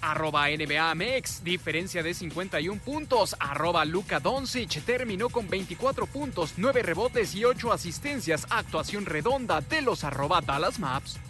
[0.00, 3.36] Arroba NBA Mex, diferencia de 51 puntos.
[3.38, 8.46] Arroba Luka Doncic terminó con 24 puntos, 9 rebotes y 8 asistencias.
[8.50, 11.20] Actuación redonda de los arroba Dallas Maps.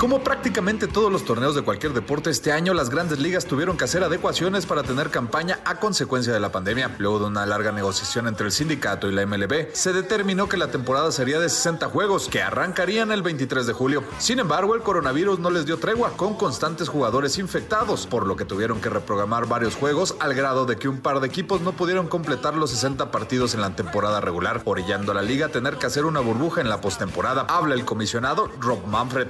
[0.00, 3.84] Como prácticamente todos los torneos de cualquier deporte este año, las grandes ligas tuvieron que
[3.84, 6.96] hacer adecuaciones para tener campaña a consecuencia de la pandemia.
[6.96, 10.70] Luego de una larga negociación entre el sindicato y la MLB, se determinó que la
[10.70, 14.02] temporada sería de 60 juegos, que arrancarían el 23 de julio.
[14.16, 18.46] Sin embargo, el coronavirus no les dio tregua, con constantes jugadores infectados, por lo que
[18.46, 22.08] tuvieron que reprogramar varios juegos al grado de que un par de equipos no pudieron
[22.08, 26.06] completar los 60 partidos en la temporada regular, orillando a la liga tener que hacer
[26.06, 27.42] una burbuja en la postemporada.
[27.50, 29.28] Habla el comisionado Rob Manfred.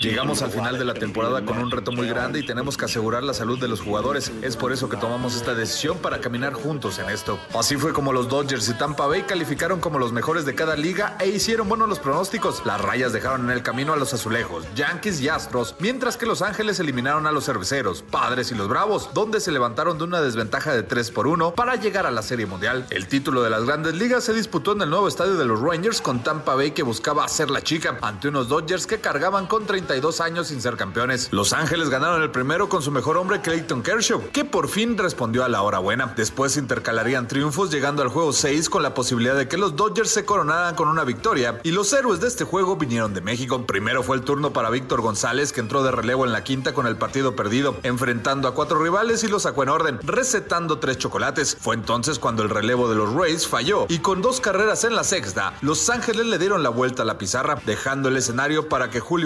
[0.00, 3.22] Llegamos al final de la temporada con un reto muy grande y tenemos que asegurar
[3.22, 4.32] la salud de los jugadores.
[4.40, 7.38] Es por eso que tomamos esta decisión para caminar juntos en esto.
[7.54, 11.18] Así fue como los Dodgers y Tampa Bay calificaron como los mejores de cada liga
[11.20, 12.64] e hicieron buenos los pronósticos.
[12.64, 16.40] Las rayas dejaron en el camino a los azulejos, Yankees y Astros, mientras que Los
[16.40, 20.72] Ángeles eliminaron a los cerveceros, Padres y los Bravos, donde se levantaron de una desventaja
[20.72, 22.86] de 3 por 1 para llegar a la Serie Mundial.
[22.88, 26.00] El título de las grandes ligas se disputó en el nuevo estadio de los Rangers
[26.00, 30.20] con Tampa Bay que buscaba hacer la chica ante unos Dodgers que cargaban con 32
[30.20, 31.28] años sin ser campeones.
[31.32, 35.44] Los Ángeles ganaron el primero con su mejor hombre Clayton Kershaw, que por fin respondió
[35.44, 36.14] a la hora buena.
[36.16, 40.24] Después intercalarían triunfos llegando al juego 6 con la posibilidad de que los Dodgers se
[40.24, 43.66] coronaran con una victoria y los héroes de este juego vinieron de México.
[43.66, 46.86] Primero fue el turno para Víctor González que entró de relevo en la quinta con
[46.86, 51.56] el partido perdido, enfrentando a cuatro rivales y los sacó en orden, recetando tres chocolates.
[51.60, 55.02] Fue entonces cuando el relevo de los Rays falló y con dos carreras en la
[55.02, 59.00] sexta, Los Ángeles le dieron la vuelta a la pizarra, dejando el escenario para que
[59.00, 59.23] Julio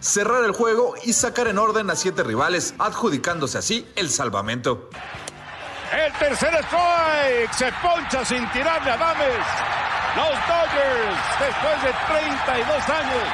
[0.00, 4.90] Cerrar el juego y sacar en orden a siete rivales, adjudicándose así el salvamento.
[5.92, 9.46] El tercer strike se poncha sin tirarle a Dames.
[10.16, 13.28] Los Dodgers, después de 32 años,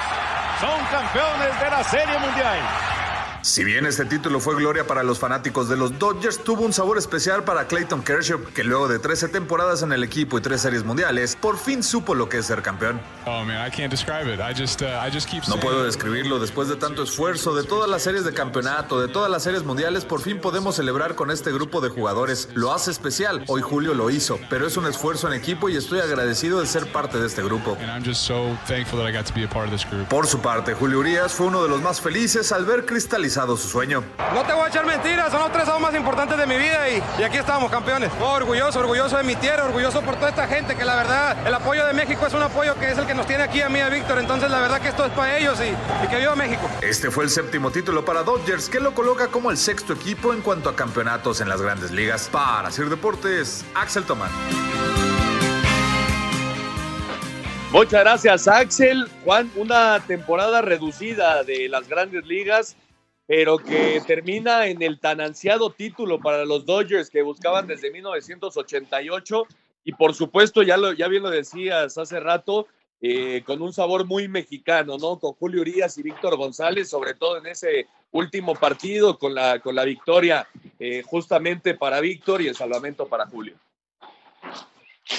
[0.60, 2.58] son campeones de la Serie Mundial.
[3.44, 6.96] Si bien este título fue gloria para los fanáticos de los Dodgers, tuvo un sabor
[6.96, 10.82] especial para Clayton Kershaw, que luego de 13 temporadas en el equipo y tres series
[10.82, 13.02] mundiales, por fin supo lo que es ser campeón.
[15.54, 19.30] No puedo describirlo después de tanto esfuerzo, de todas las series de campeonato, de todas
[19.30, 22.48] las series mundiales, por fin podemos celebrar con este grupo de jugadores.
[22.54, 26.00] Lo hace especial, hoy Julio lo hizo, pero es un esfuerzo en equipo y estoy
[26.00, 27.76] agradecido de ser parte de este grupo.
[30.08, 33.68] Por su parte, Julio Urias fue uno de los más felices al ver cristalizar su
[33.68, 34.04] sueño.
[34.32, 36.88] No te voy a echar mentiras, son los tres años más importantes de mi vida
[36.88, 38.10] y, y aquí estamos campeones.
[38.20, 41.52] Oh, orgulloso, orgulloso de mi tierra, orgulloso por toda esta gente que la verdad el
[41.52, 43.80] apoyo de México es un apoyo que es el que nos tiene aquí a mí,
[43.80, 44.18] a Víctor.
[44.18, 46.68] Entonces la verdad que esto es para ellos y, y que viva México.
[46.80, 50.40] Este fue el séptimo título para Dodgers que lo coloca como el sexto equipo en
[50.40, 52.28] cuanto a campeonatos en las grandes ligas.
[52.30, 54.30] Para Sir Deportes, Axel Tomán.
[57.72, 59.08] Muchas gracias, Axel.
[59.24, 62.76] Juan, una temporada reducida de las grandes ligas
[63.26, 69.46] pero que termina en el tan ansiado título para los Dodgers que buscaban desde 1988
[69.84, 72.66] y por supuesto, ya, lo, ya bien lo decías hace rato,
[73.00, 75.18] eh, con un sabor muy mexicano, ¿no?
[75.18, 79.74] Con Julio Urias y Víctor González, sobre todo en ese último partido con la, con
[79.74, 80.48] la victoria
[80.78, 83.56] eh, justamente para Víctor y el salvamento para Julio.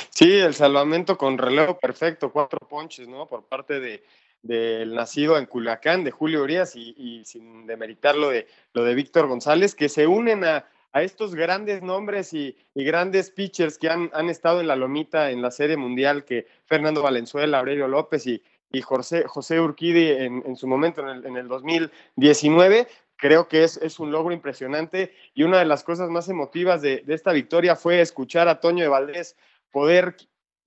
[0.09, 3.27] Sí, el salvamento con relevo perfecto, cuatro ponches, ¿no?
[3.27, 4.03] Por parte de,
[4.45, 9.27] del nacido en Culiacán, de Julio Urias, y, sin demeritar lo de, lo de Víctor
[9.27, 14.61] González, que se unen a, estos grandes nombres y, grandes pitchers que han, han, estado
[14.61, 18.41] en la lomita en la Serie Mundial, que Fernando Valenzuela, Aurelio López y,
[18.71, 23.77] y José, José Urquidi en, su momento, en el, en el 2019, creo que es,
[23.77, 25.13] es, un logro impresionante.
[25.33, 28.83] Y una de las cosas más emotivas de, de, esta victoria fue escuchar a Toño
[28.83, 29.35] de Valdés
[29.71, 30.15] poder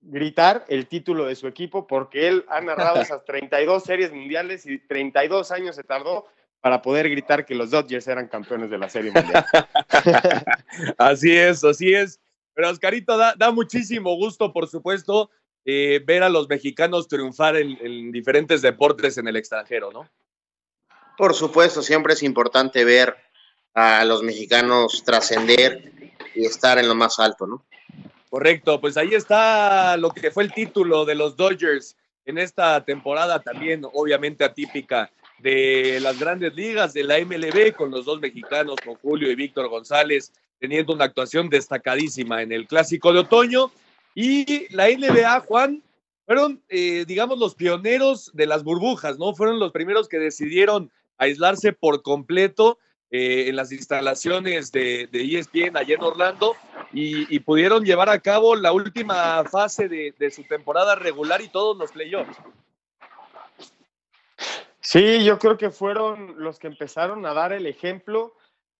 [0.01, 4.79] gritar el título de su equipo porque él ha narrado esas 32 series mundiales y
[4.79, 6.27] 32 años se tardó
[6.61, 9.45] para poder gritar que los Dodgers eran campeones de la serie mundial.
[10.97, 12.19] así es, así es.
[12.53, 15.29] Pero Oscarito, da, da muchísimo gusto, por supuesto,
[15.63, 20.09] eh, ver a los mexicanos triunfar en, en diferentes deportes en el extranjero, ¿no?
[21.17, 23.15] Por supuesto, siempre es importante ver
[23.73, 27.65] a los mexicanos trascender y estar en lo más alto, ¿no?
[28.29, 33.39] Correcto, pues ahí está lo que fue el título de los Dodgers en esta temporada
[33.39, 35.09] también, obviamente atípica
[35.39, 39.67] de las grandes ligas de la MLB con los dos mexicanos, con Julio y Víctor
[39.69, 43.71] González, teniendo una actuación destacadísima en el clásico de otoño.
[44.13, 45.81] Y la NBA, Juan,
[46.25, 49.33] fueron, eh, digamos, los pioneros de las burbujas, ¿no?
[49.33, 52.77] Fueron los primeros que decidieron aislarse por completo
[53.11, 56.55] eh, en las instalaciones de, de, ESPN allá en Orlando
[56.93, 61.49] y, y, pudieron llevar a cabo la última fase de, de su temporada regular y
[61.49, 62.37] todos los playoffs.
[64.79, 68.35] Sí, yo creo que fueron los que empezaron a dar el ejemplo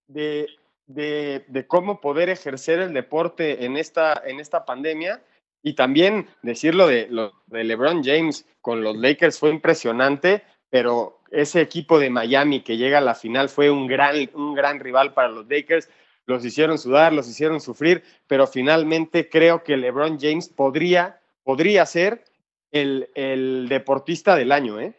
[0.07, 0.47] de,
[0.87, 5.23] de, de, cómo poder ejercer el deporte en esta, en esta pandemia.
[5.61, 11.61] Y también decirlo de, lo, de LeBron James con los Lakers fue impresionante, pero ese
[11.61, 15.29] equipo de Miami que llega a la final fue un gran, un gran rival para
[15.29, 15.89] los Lakers.
[16.25, 22.23] Los hicieron sudar, los hicieron sufrir, pero finalmente creo que LeBron James podría, podría ser
[22.71, 24.93] el, el deportista del año, ¿eh?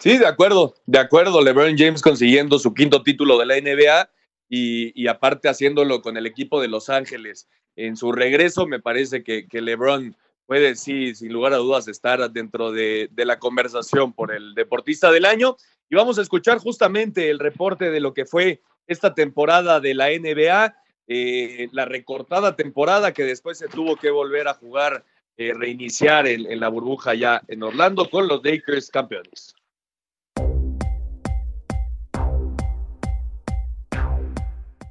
[0.00, 1.42] Sí, de acuerdo, de acuerdo.
[1.42, 4.08] LeBron James consiguiendo su quinto título de la NBA
[4.48, 7.48] y, y, aparte haciéndolo con el equipo de Los Ángeles.
[7.76, 10.16] En su regreso, me parece que, que LeBron
[10.48, 15.26] puede, sí, sin lugar a dudas, estar dentro de, la conversación por el deportista del
[15.26, 15.58] año.
[15.90, 20.06] Y vamos a escuchar justamente el reporte de lo que fue esta temporada de la
[20.08, 20.74] NBA,
[21.06, 25.04] eh, la recortada temporada que después se tuvo que volver a jugar,
[25.36, 29.54] eh, reiniciar en, en la burbuja ya en Orlando con los Lakers campeones.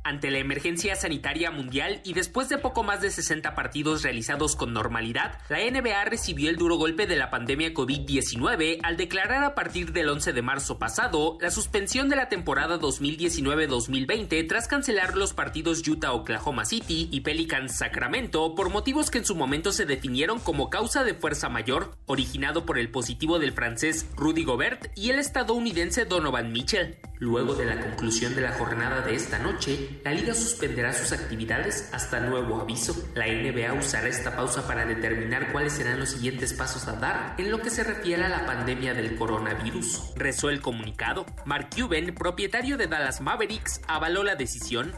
[0.07, 4.71] Ante la emergencia sanitaria mundial y después de poco más de 60 partidos realizados con
[4.71, 9.91] normalidad, la NBA recibió el duro golpe de la pandemia COVID-19 al declarar a partir
[9.91, 15.85] del 11 de marzo pasado la suspensión de la temporada 2019-2020 tras cancelar los partidos
[15.85, 21.15] Utah-Oklahoma City y Pelicans-Sacramento por motivos que en su momento se definieron como causa de
[21.15, 26.97] fuerza mayor, originado por el positivo del francés Rudy Gobert y el estadounidense Donovan Mitchell.
[27.19, 31.89] Luego de la conclusión de la jornada de esta noche, la liga suspenderá sus actividades
[31.91, 32.95] hasta nuevo aviso.
[33.15, 37.51] La NBA usará esta pausa para determinar cuáles serán los siguientes pasos a dar en
[37.51, 40.13] lo que se refiere a la pandemia del coronavirus.
[40.15, 41.25] Rezó el comunicado.
[41.45, 44.93] Mark Cuban, propietario de Dallas Mavericks, avaló la decisión.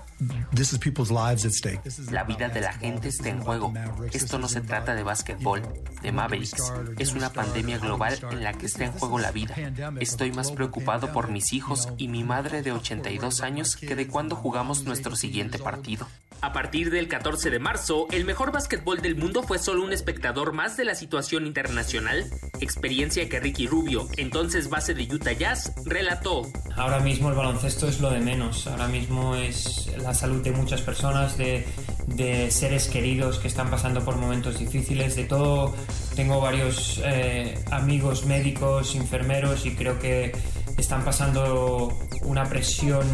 [2.11, 3.73] La vida de la gente está en juego.
[4.11, 5.61] Esto no se trata de básquetbol,
[6.01, 6.73] de Mavericks.
[6.97, 9.55] Es una pandemia global en la que está en juego la vida.
[9.99, 14.35] Estoy más preocupado por mis hijos y mi madre de 82 años que de cuándo
[14.35, 16.05] jugamos nuestro siguiente partido.
[16.41, 20.53] A partir del 14 de marzo, el mejor básquetbol del mundo fue solo un espectador
[20.53, 22.25] más de la situación internacional,
[22.61, 26.43] experiencia que Ricky Rubio, entonces base de Utah Jazz, relató.
[26.75, 30.81] Ahora mismo el baloncesto es lo de menos, ahora mismo es la salud de muchas
[30.81, 31.67] personas, de,
[32.07, 35.75] de seres queridos que están pasando por momentos difíciles, de todo.
[36.15, 40.31] Tengo varios eh, amigos médicos, enfermeros y creo que
[40.77, 43.05] están pasando una presión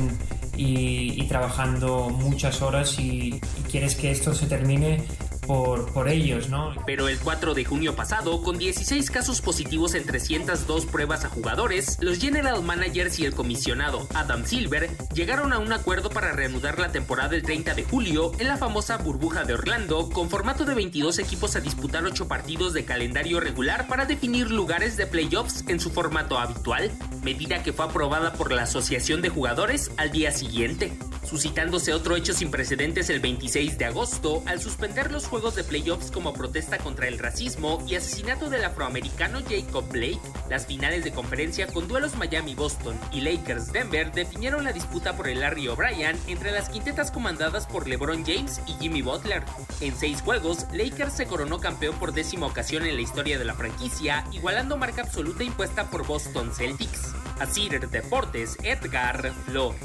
[0.58, 5.04] y, y trabajando muchas horas y, y, quieres que esto se termine
[5.48, 6.74] por, por, ellos, ¿no?
[6.86, 11.98] Pero el 4 de junio pasado, con 16 casos positivos en 302 pruebas a jugadores,
[12.02, 16.92] los general managers y el comisionado Adam Silver llegaron a un acuerdo para reanudar la
[16.92, 21.20] temporada el 30 de julio en la famosa burbuja de Orlando, con formato de 22
[21.20, 25.92] equipos a disputar 8 partidos de calendario regular para definir lugares de playoffs en su
[25.92, 26.92] formato habitual,
[27.24, 32.34] medida que fue aprobada por la Asociación de Jugadores al día siguiente, suscitándose otro hecho
[32.34, 37.10] sin precedentes el 26 de agosto al suspender los juegos de playoffs como protesta contra
[37.10, 42.98] el racismo y asesinato del afroamericano Jacob Blake, las finales de conferencia con duelos Miami-Boston
[43.12, 48.24] y Lakers-Denver definieron la disputa por el Larry O'Brien entre las quintetas comandadas por LeBron
[48.26, 49.44] James y Jimmy Butler.
[49.82, 53.56] En seis juegos, Lakers se coronó campeón por décima ocasión en la historia de la
[53.56, 57.14] franquicia, igualando marca absoluta impuesta por Boston Celtics.
[57.42, 59.82] Así Deportes, Edgar Flores.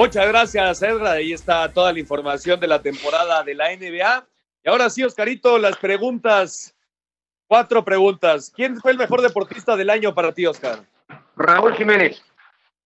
[0.00, 1.18] Muchas gracias, Edgar.
[1.18, 4.26] Ahí está toda la información de la temporada de la NBA.
[4.64, 6.74] Y ahora sí, Oscarito, las preguntas.
[7.46, 8.50] Cuatro preguntas.
[8.56, 10.86] ¿Quién fue el mejor deportista del año para ti, Oscar?
[11.36, 12.22] Raúl Jiménez.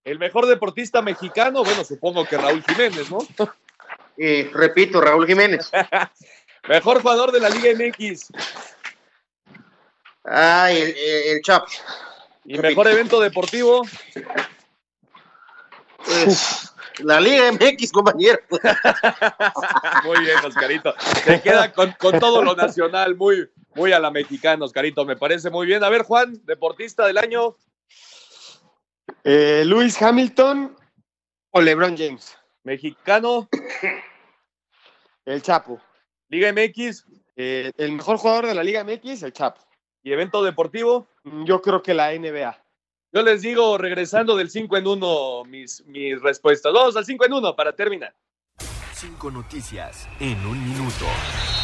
[0.03, 1.62] ¿El mejor deportista mexicano?
[1.62, 3.19] Bueno, supongo que Raúl Jiménez, ¿no?
[4.17, 5.71] Eh, repito, Raúl Jiménez.
[6.69, 8.33] mejor jugador de la Liga MX.
[10.25, 11.69] Ay, el, el, el Chap.
[12.45, 12.69] ¿Y repito.
[12.69, 13.83] mejor evento deportivo?
[16.05, 18.38] Pues, la Liga MX, compañero.
[20.05, 20.95] muy bien, Oscarito.
[21.24, 25.05] Se queda con, con, todo lo nacional, muy, muy a la mexicana, Oscarito.
[25.05, 25.82] Me parece muy bien.
[25.82, 27.57] A ver, Juan, deportista del año.
[29.24, 30.76] Eh, Luis Hamilton
[31.51, 32.36] o LeBron James.
[32.62, 33.49] Mexicano.
[35.24, 35.80] El Chapo.
[36.28, 37.07] Liga MX.
[37.36, 39.61] Eh, el mejor jugador de la Liga MX, el Chapo.
[40.03, 41.09] ¿Y evento deportivo?
[41.45, 42.64] Yo creo que la NBA.
[43.15, 46.73] Yo les digo, regresando del 5 en 1, mis, mis respuestas.
[46.73, 48.12] Vamos al 5 en 1 para terminar.
[48.93, 51.07] Cinco noticias en un minuto.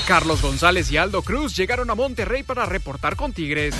[0.07, 3.75] Carlos González y Aldo Cruz llegaron a Monterrey para reportar con Tigres.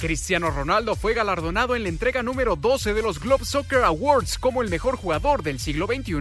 [0.00, 4.62] Cristiano Ronaldo fue galardonado en la entrega número 12 de los Globe Soccer Awards como
[4.62, 6.14] el mejor jugador del siglo XXI.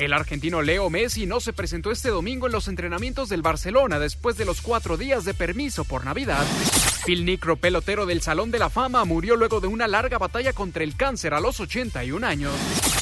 [0.00, 4.38] El argentino Leo Messi no se presentó este domingo en los entrenamientos del Barcelona después
[4.38, 6.42] de los cuatro días de permiso por Navidad.
[7.04, 10.84] Phil Nicro, pelotero del Salón de la Fama, murió luego de una larga batalla contra
[10.84, 12.54] el cáncer a los 81 años.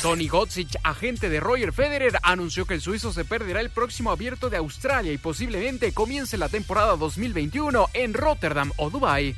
[0.02, 4.50] Tony Gotzich, agente de Roger Federer, anunció que el suizo se perderá el próximo abierto
[4.50, 9.36] de Australia y posiblemente comience la temporada 2021 en Rotterdam o Dubai.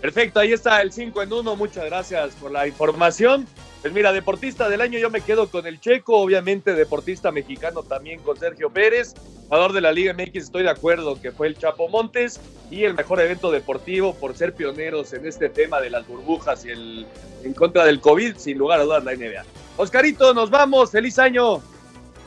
[0.00, 1.56] Perfecto, ahí está el 5 en 1.
[1.56, 3.46] Muchas gracias por la información.
[3.80, 8.20] Pues mira, deportista del año yo me quedo con el Checo, obviamente deportista mexicano también
[8.20, 9.14] con Sergio Pérez,
[9.44, 12.40] jugador de la Liga MX, estoy de acuerdo que fue el Chapo Montes
[12.72, 16.70] y el mejor evento deportivo por ser pioneros en este tema de las burbujas y
[16.70, 17.06] el
[17.44, 19.44] en contra del COVID, sin lugar a dudas la NBA.
[19.76, 21.62] Oscarito, nos vamos, feliz año.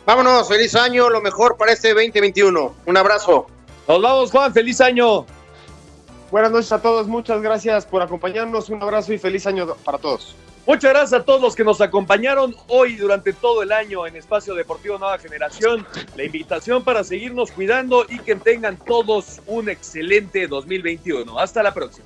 [0.05, 2.75] Vámonos, feliz año, lo mejor para este 2021.
[2.85, 3.47] Un abrazo.
[3.89, 5.25] Nos vamos, Juan, feliz año.
[6.31, 10.33] Buenas noches a todos, muchas gracias por acompañarnos, un abrazo y feliz año para todos.
[10.71, 14.55] Muchas gracias a todos los que nos acompañaron hoy durante todo el año en Espacio
[14.55, 15.85] Deportivo Nueva Generación.
[16.15, 21.37] La invitación para seguirnos cuidando y que tengan todos un excelente 2021.
[21.37, 22.05] Hasta la próxima.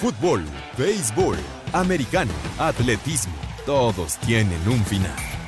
[0.00, 0.42] Fútbol,
[0.78, 1.36] béisbol,
[1.74, 3.34] americano, atletismo,
[3.66, 5.33] todos tienen un final.